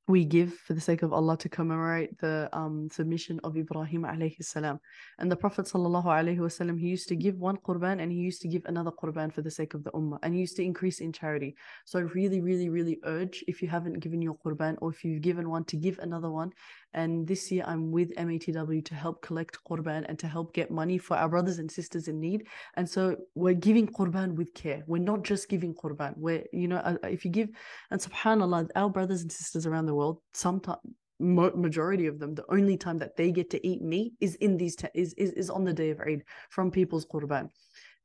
[0.09, 4.43] we give for the sake of Allah to commemorate the um, submission of Ibrahim alayhi
[4.43, 4.79] salam.
[5.19, 8.41] And the Prophet sallallahu alayhi wasallam, he used to give one qurban and he used
[8.41, 10.99] to give another qurban for the sake of the ummah and he used to increase
[10.99, 11.55] in charity.
[11.85, 15.21] So I really, really, really urge if you haven't given your qurban or if you've
[15.21, 16.53] given one to give another one.
[16.93, 20.97] And this year I'm with MATW to help collect qurban and to help get money
[20.97, 22.47] for our brothers and sisters in need.
[22.75, 24.83] And so we're giving qurban with care.
[24.87, 26.13] We're not just giving qurban.
[26.17, 27.49] We're, you know, uh, if you give,
[27.91, 30.79] and subhanAllah, our brothers and sisters around the world, sometimes
[31.19, 34.77] majority of them, the only time that they get to eat meat is in these
[34.93, 37.49] is, is is on the day of Eid from people's qurban,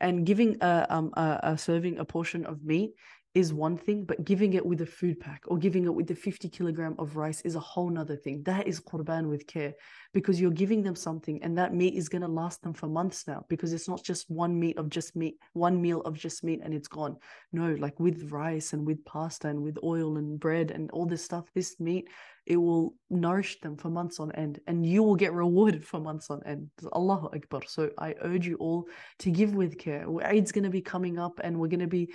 [0.01, 2.91] and giving a um a, a serving a portion of meat
[3.35, 6.15] is one thing, but giving it with a food pack or giving it with the
[6.15, 8.43] 50 kilogram of rice is a whole nother thing.
[8.45, 9.75] That is Qurban with care
[10.13, 13.27] because you're giving them something and that meat is going to last them for months
[13.27, 16.61] now because it's not just one meat of just meat, one meal of just meat
[16.63, 17.17] and it's gone.
[17.53, 21.25] No, like with rice and with pasta and with oil and bread and all this
[21.25, 22.09] stuff, this meat,
[22.47, 26.31] it will nourish them for months on end and you will get rewarded for months
[26.31, 26.69] on end.
[26.95, 27.63] Allahu Akbar.
[27.67, 28.87] So I urge you all
[29.21, 30.07] to give with care.
[30.25, 32.13] Eid's going to be coming up and we're going to be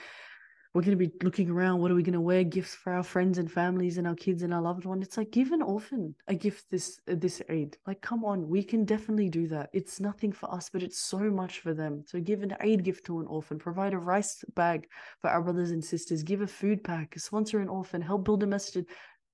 [0.73, 2.43] we're going to be looking around what are we going to wear?
[2.43, 5.01] Gifts for our friends and families and our kids and our loved one.
[5.01, 7.77] It's like give an orphan a gift this uh, this Eid.
[7.87, 9.69] Like come on we can definitely do that.
[9.73, 12.03] It's nothing for us but it's so much for them.
[12.05, 13.57] So give an Eid gift to an orphan.
[13.57, 14.87] Provide a rice bag
[15.21, 16.21] for our brothers and sisters.
[16.21, 18.85] Give a food pack sponsor an orphan help build a masjid.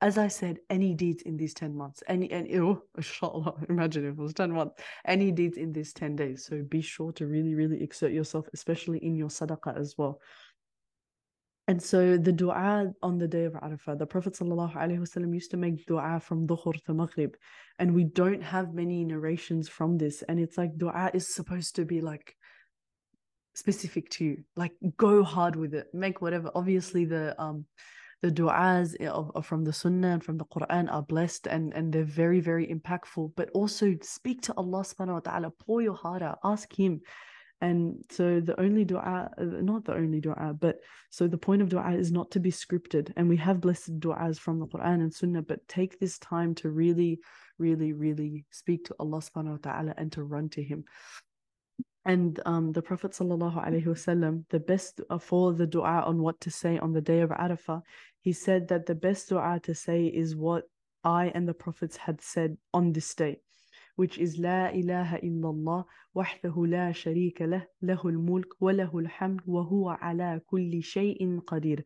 [0.02, 4.12] As I said, any deeds in these 10 months, any, and oh, inshallah, imagine if
[4.12, 6.46] it was 10 months, any deeds in these 10 days.
[6.46, 10.20] So be sure to really, really exert yourself, especially in your sadaqah as well.
[11.68, 15.86] And so the dua on the day of Arafah, the Prophet ﷺ used to make
[15.88, 17.36] dua from dhuhr to maghrib.
[17.80, 20.22] And we don't have many narrations from this.
[20.22, 22.36] And it's like dua is supposed to be like
[23.56, 24.44] specific to you.
[24.56, 25.88] Like go hard with it.
[25.92, 26.52] Make whatever.
[26.54, 27.66] Obviously the um
[28.22, 31.92] the du'as of, of, from the sunnah and from the Quran are blessed and, and
[31.92, 33.34] they're very, very impactful.
[33.36, 37.02] But also speak to Allah subhanahu wa ta'ala, pour your heart out, ask him
[37.66, 41.94] and so the only dua, not the only dua, but so the point of dua
[41.94, 43.12] is not to be scripted.
[43.16, 46.70] And we have blessed duas from the Quran and Sunnah, but take this time to
[46.70, 47.20] really,
[47.58, 50.84] really, really speak to Allah subhanahu wa ta'ala and to run to Him.
[52.06, 56.78] And um, the Prophet wasallam, the best uh, for the dua on what to say
[56.78, 57.82] on the day of Arafah,
[58.22, 60.66] he said that the best dua to say is what
[61.04, 63.40] I and the Prophets had said on this day
[63.96, 65.86] which is La ilaha illallah,
[66.16, 71.84] wahdahu la sharika lah, lahul mulk wa lahul hamd wa huwa ala kulli shay'in qadir.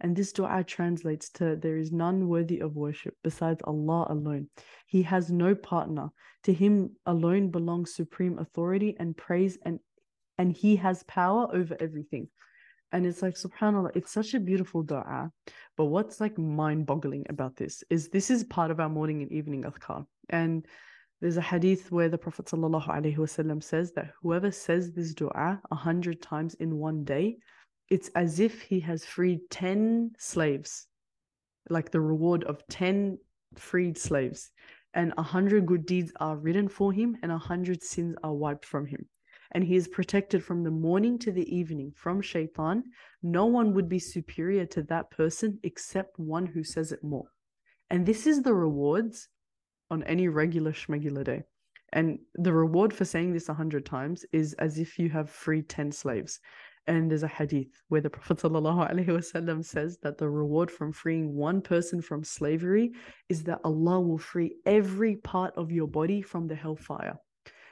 [0.00, 4.48] And this dua translates to There is none worthy of worship besides Allah alone.
[4.86, 6.10] He has no partner.
[6.44, 9.78] To Him alone belongs supreme authority and praise, and,
[10.38, 12.28] and He has power over everything.
[12.92, 15.30] And it's like, subhanAllah, it's such a beautiful dua.
[15.76, 19.32] But what's like mind boggling about this is this is part of our morning and
[19.32, 20.06] evening adhkar.
[20.28, 20.66] And
[21.24, 26.20] there's a hadith where the Prophet ﷺ says that whoever says this dua a hundred
[26.20, 27.38] times in one day,
[27.88, 30.86] it's as if he has freed 10 slaves,
[31.70, 33.16] like the reward of 10
[33.54, 34.50] freed slaves.
[34.92, 38.66] And a hundred good deeds are written for him, and a hundred sins are wiped
[38.66, 39.08] from him.
[39.52, 42.84] And he is protected from the morning to the evening from shaitan.
[43.22, 47.30] No one would be superior to that person except one who says it more.
[47.88, 49.30] And this is the rewards
[49.94, 51.42] on any regular schmegular day.
[51.92, 55.68] And the reward for saying this a hundred times is as if you have freed
[55.68, 56.40] 10 slaves.
[56.86, 61.62] And there's a hadith where the Prophet ﷺ says that the reward from freeing one
[61.62, 62.92] person from slavery
[63.28, 67.16] is that Allah will free every part of your body from the hellfire.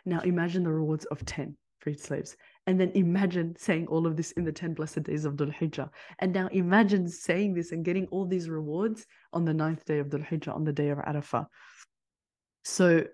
[0.07, 2.37] Now imagine the rewards of 10 freed slaves.
[2.67, 5.91] And then imagine saying all of this in the 10 blessed days of Dhul Hijjah.
[6.21, 10.09] And now imagine saying this and getting all these rewards on the ninth day of
[10.09, 11.47] Dhul Hijjah, on the day of Arafah.
[12.65, 13.05] So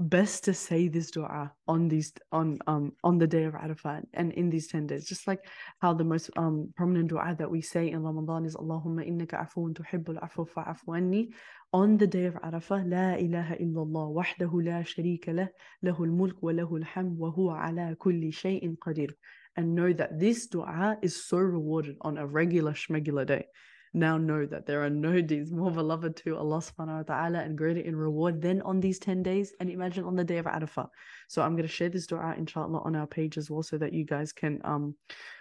[0.00, 4.32] best to say this dua on these on um on the day of Arafat and
[4.32, 5.06] in these 10 days.
[5.06, 5.44] Just like
[5.80, 9.74] how the most um prominent dua that we say in Ramadan is Allahumma innaka afuun
[9.74, 11.30] tuhibbul afwa fa'afu anni.
[11.72, 15.46] On the day of Arafah la ilaha illallah wahdahu la sharika lah
[15.84, 19.10] lahul mulk wa lahul hamd wa huwa ala kulli shay'in qadir.
[19.56, 23.46] And know that this dua is so rewarded on a regular shmegular day
[23.94, 27.58] now know that there are no deeds more beloved to Allah subhanahu wa ta'ala and
[27.58, 29.52] greater in reward than on these 10 days.
[29.60, 30.88] And imagine on the day of Arafah.
[31.28, 33.92] So I'm going to share this dua inshallah on our page as well so that
[33.92, 34.94] you guys can um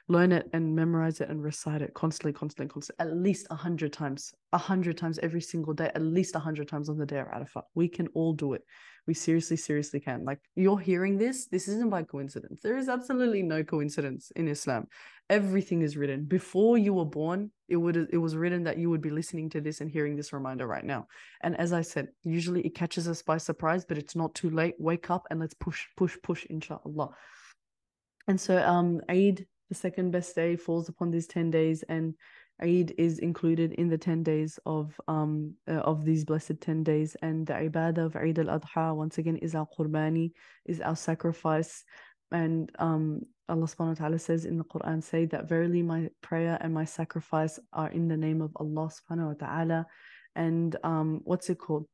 [0.08, 3.94] learn it and memorize it and recite it constantly, constantly, constantly, at least a hundred
[3.94, 7.20] times, a hundred times every single day, at least a hundred times on the day
[7.20, 7.64] of Arafah.
[7.76, 8.64] We can all do it.
[9.08, 10.24] We seriously, seriously can.
[10.26, 12.62] Like you're hearing this, this isn't by coincidence.
[12.62, 14.88] There is absolutely no coincidence in Islam.
[15.30, 16.26] Everything is written.
[16.26, 19.62] Before you were born, it would it was written that you would be listening to
[19.62, 21.08] this and hearing this reminder right now.
[21.42, 24.76] And as I said, usually it catches us by surprise, but it's not too late.
[24.78, 27.10] Wake up and let's push, push, push, inshallah.
[28.28, 32.14] And so um Eid the second best day falls upon these 10 days and
[32.64, 37.16] Eid is included in the 10 days of um uh, of these blessed 10 days
[37.22, 40.32] and the ibadah of Eid al-Adha once again is our qurbani
[40.66, 41.84] is our sacrifice.
[42.32, 46.58] And um Allah subhanahu wa ta'ala says in the Quran say that verily my prayer
[46.62, 49.88] and my sacrifice are in the name of Allah subhanahu wa ta'ala.
[50.36, 51.88] And um what's it called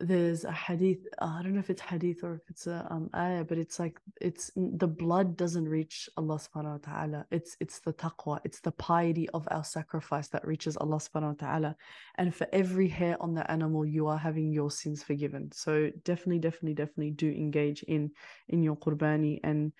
[0.00, 3.42] there's a hadith i don't know if it's hadith or if it's a um ayah
[3.42, 7.26] but it's like it's the blood doesn't reach allah subhanahu wa ta'ala.
[7.30, 8.38] It's it's the taqwa.
[8.44, 11.76] It's the piety of our sacrifice that reaches allah subhanahu wa ta'ala.
[12.16, 15.50] And for every hair on the animal you are having your sins forgiven.
[15.52, 18.10] So definitely definitely definitely do engage in
[18.48, 19.40] in your qurbani.
[19.42, 19.72] And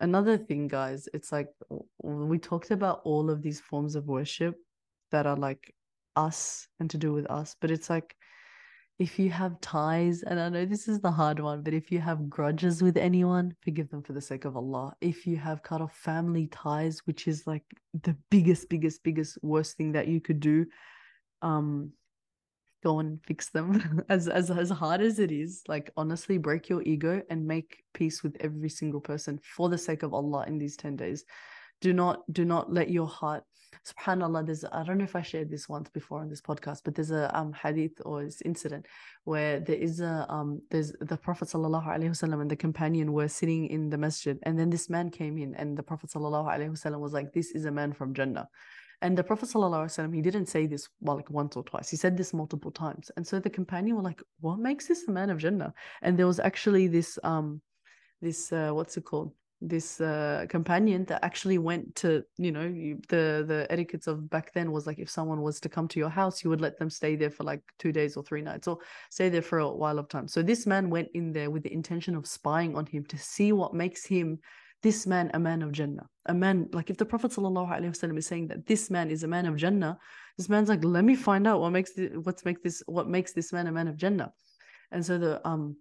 [0.00, 1.48] another thing guys it's like
[2.02, 4.54] we talked about all of these forms of worship
[5.10, 5.74] that are like
[6.14, 8.14] us and to do with us but it's like
[8.98, 12.00] if you have ties, and I know this is the hard one, but if you
[12.00, 14.94] have grudges with anyone, forgive them for the sake of Allah.
[15.02, 17.64] If you have cut off family ties, which is like
[18.02, 20.64] the biggest, biggest, biggest, worst thing that you could do,
[21.42, 21.92] um,
[22.82, 24.02] go and fix them.
[24.08, 28.22] as as as hard as it is, like honestly, break your ego and make peace
[28.22, 31.24] with every single person for the sake of Allah in these 10 days.
[31.82, 33.44] Do not do not let your heart
[33.90, 36.94] subhanallah there's i don't know if i shared this once before on this podcast but
[36.94, 38.84] there's a um hadith or this incident
[39.24, 43.28] where there is a um there's the prophet sallallahu alaihi wasallam and the companion were
[43.28, 46.70] sitting in the masjid and then this man came in and the prophet sallallahu alaihi
[46.70, 48.48] wasallam was like this is a man from jannah.
[49.02, 51.90] And the prophet sallallahu alaihi wasallam he didn't say this well, like once or twice.
[51.90, 53.10] He said this multiple times.
[53.16, 55.74] And so the companion were like what makes this a man of jannah?
[56.02, 57.60] And there was actually this um
[58.22, 63.00] this uh, what's it called this uh, companion that actually went to you know you,
[63.08, 66.10] the the etiquettes of back then was like if someone was to come to your
[66.10, 68.78] house you would let them stay there for like two days or three nights or
[69.10, 70.28] stay there for a while of time.
[70.28, 73.52] So this man went in there with the intention of spying on him to see
[73.52, 74.38] what makes him
[74.82, 76.06] this man a man of jannah.
[76.26, 79.46] A man like if the prophet wasallam is saying that this man is a man
[79.46, 79.98] of jannah
[80.36, 83.32] this man's like let me find out what makes this, what's make this what makes
[83.32, 84.32] this man a man of jannah.
[84.92, 85.76] And so the um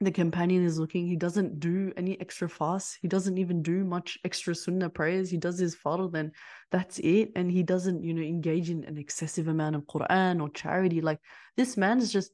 [0.00, 2.98] the companion is looking, he doesn't do any extra fast.
[3.02, 5.30] He doesn't even do much extra sunnah prayers.
[5.30, 6.32] He does his fard, then
[6.70, 7.32] that's it.
[7.36, 11.02] And he doesn't, you know, engage in an excessive amount of Quran or charity.
[11.02, 11.20] Like
[11.56, 12.32] this man is just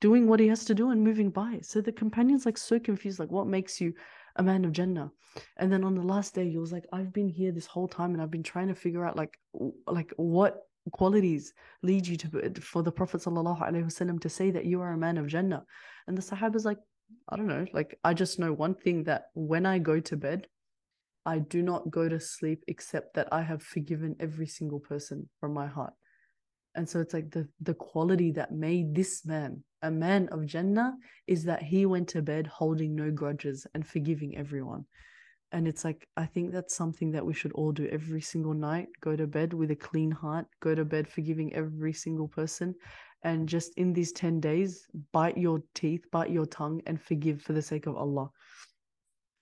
[0.00, 1.58] doing what he has to do and moving by.
[1.62, 3.92] So the companion's like so confused, like, what makes you
[4.36, 5.10] a man of Jannah?
[5.58, 8.14] And then on the last day, he was like, I've been here this whole time
[8.14, 9.38] and I've been trying to figure out like
[9.86, 10.62] like what
[10.92, 15.18] qualities lead you to for the Prophet wasallam to say that you are a man
[15.18, 15.64] of Jannah.
[16.06, 16.78] And the Sahaba's like,
[17.28, 20.46] I don't know, like I just know one thing that when I go to bed,
[21.24, 25.52] I do not go to sleep except that I have forgiven every single person from
[25.54, 25.94] my heart.
[26.74, 30.94] And so it's like the the quality that made this man a man of Jannah
[31.26, 34.84] is that he went to bed holding no grudges and forgiving everyone.
[35.56, 38.88] And it's like, I think that's something that we should all do every single night.
[39.00, 42.74] Go to bed with a clean heart, go to bed forgiving every single person.
[43.22, 47.54] And just in these 10 days, bite your teeth, bite your tongue, and forgive for
[47.54, 48.28] the sake of Allah.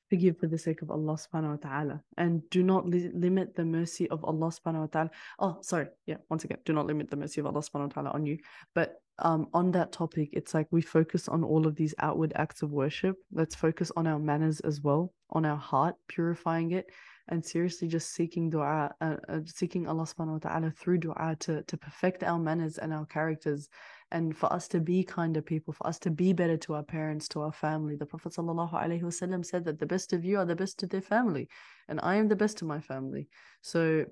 [0.08, 2.00] Forgive for the sake of Allah subhanahu wa ta'ala.
[2.16, 5.10] And do not li- limit the mercy of Allah subhanahu wa ta'ala.
[5.40, 5.88] Oh, sorry.
[6.06, 8.38] Yeah, once again, do not limit the mercy of Allah subhanahu wa ta'ala on you.
[8.72, 12.62] But um, on that topic, it's like we focus on all of these outward acts
[12.62, 13.16] of worship.
[13.32, 16.90] Let's focus on our manners as well, on our heart, purifying it,
[17.28, 21.62] and seriously just seeking dua, uh, uh, seeking Allah subhanahu wa ta'ala through dua to,
[21.62, 23.68] to perfect our manners and our characters,
[24.10, 27.28] and for us to be kinder people, for us to be better to our parents,
[27.28, 27.96] to our family.
[27.96, 31.48] The Prophet said that the best of you are the best to their family,
[31.88, 33.28] and I am the best to my family.
[33.62, 34.06] So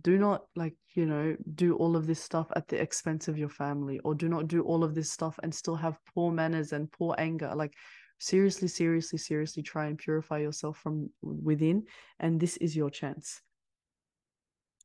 [0.00, 3.48] do not like you know do all of this stuff at the expense of your
[3.48, 6.90] family or do not do all of this stuff and still have poor manners and
[6.90, 7.52] poor anger.
[7.54, 7.74] Like
[8.18, 11.84] seriously seriously seriously try and purify yourself from within
[12.18, 13.40] and this is your chance.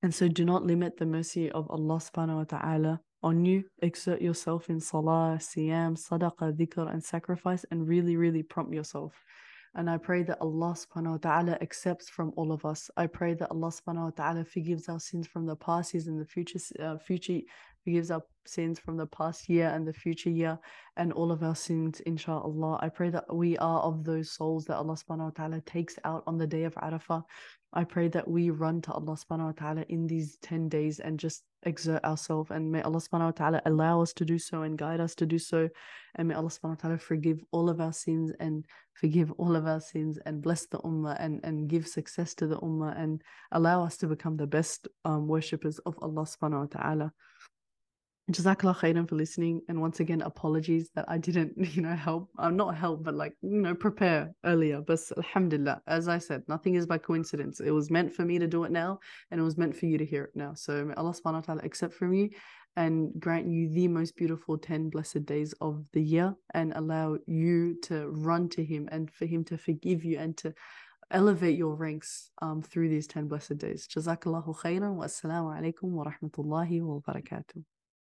[0.03, 3.63] And so do not limit the mercy of Allah subhanahu wa ta'ala on you.
[3.81, 9.13] Exert yourself in salah siyam sadaqah dhikr and sacrifice and really really prompt yourself
[9.75, 12.89] and I pray that Allah subhanahu wa ta'ala accepts from all of us.
[12.97, 16.19] I pray that Allah subhanahu wa ta'ala forgives our sins from the past years and
[16.19, 17.39] the future, uh, future
[17.83, 20.59] forgives our sins from the past year and the future year,
[20.97, 22.79] and all of our sins, inshallah.
[22.81, 26.23] I pray that we are of those souls that Allah subhanahu wa ta'ala takes out
[26.27, 27.23] on the day of Arafah.
[27.73, 31.17] I pray that we run to Allah subhanahu wa ta'ala in these 10 days and
[31.17, 34.77] just exert ourselves and may Allah subhanahu wa ta'ala allow us to do so and
[34.77, 35.69] guide us to do so.
[36.15, 39.67] And may Allah subhanahu wa ta'ala forgive all of our sins and forgive all of
[39.67, 43.21] our sins and bless the ummah and, and give success to the ummah and
[43.53, 47.13] allow us to become the best um, worshippers of Allah subhanahu wa ta'ala.
[48.29, 49.61] Jazakallah khairan for listening.
[49.67, 52.29] And once again, apologies that I didn't, you know, help.
[52.37, 54.81] I'm uh, not help, but like, you know, prepare earlier.
[54.81, 57.59] But alhamdulillah, as I said, nothing is by coincidence.
[57.59, 58.99] It was meant for me to do it now,
[59.31, 60.53] and it was meant for you to hear it now.
[60.53, 62.29] So may Allah subhanahu wa ta'ala accept from you
[62.77, 67.77] and grant you the most beautiful 10 blessed days of the year and allow you
[67.81, 70.53] to run to him and for him to forgive you and to
[71.11, 73.87] elevate your ranks um, through these 10 blessed days.
[73.87, 77.61] Jazakallahu khairan wa alaikum wa rahmatullahi wa barakatuh.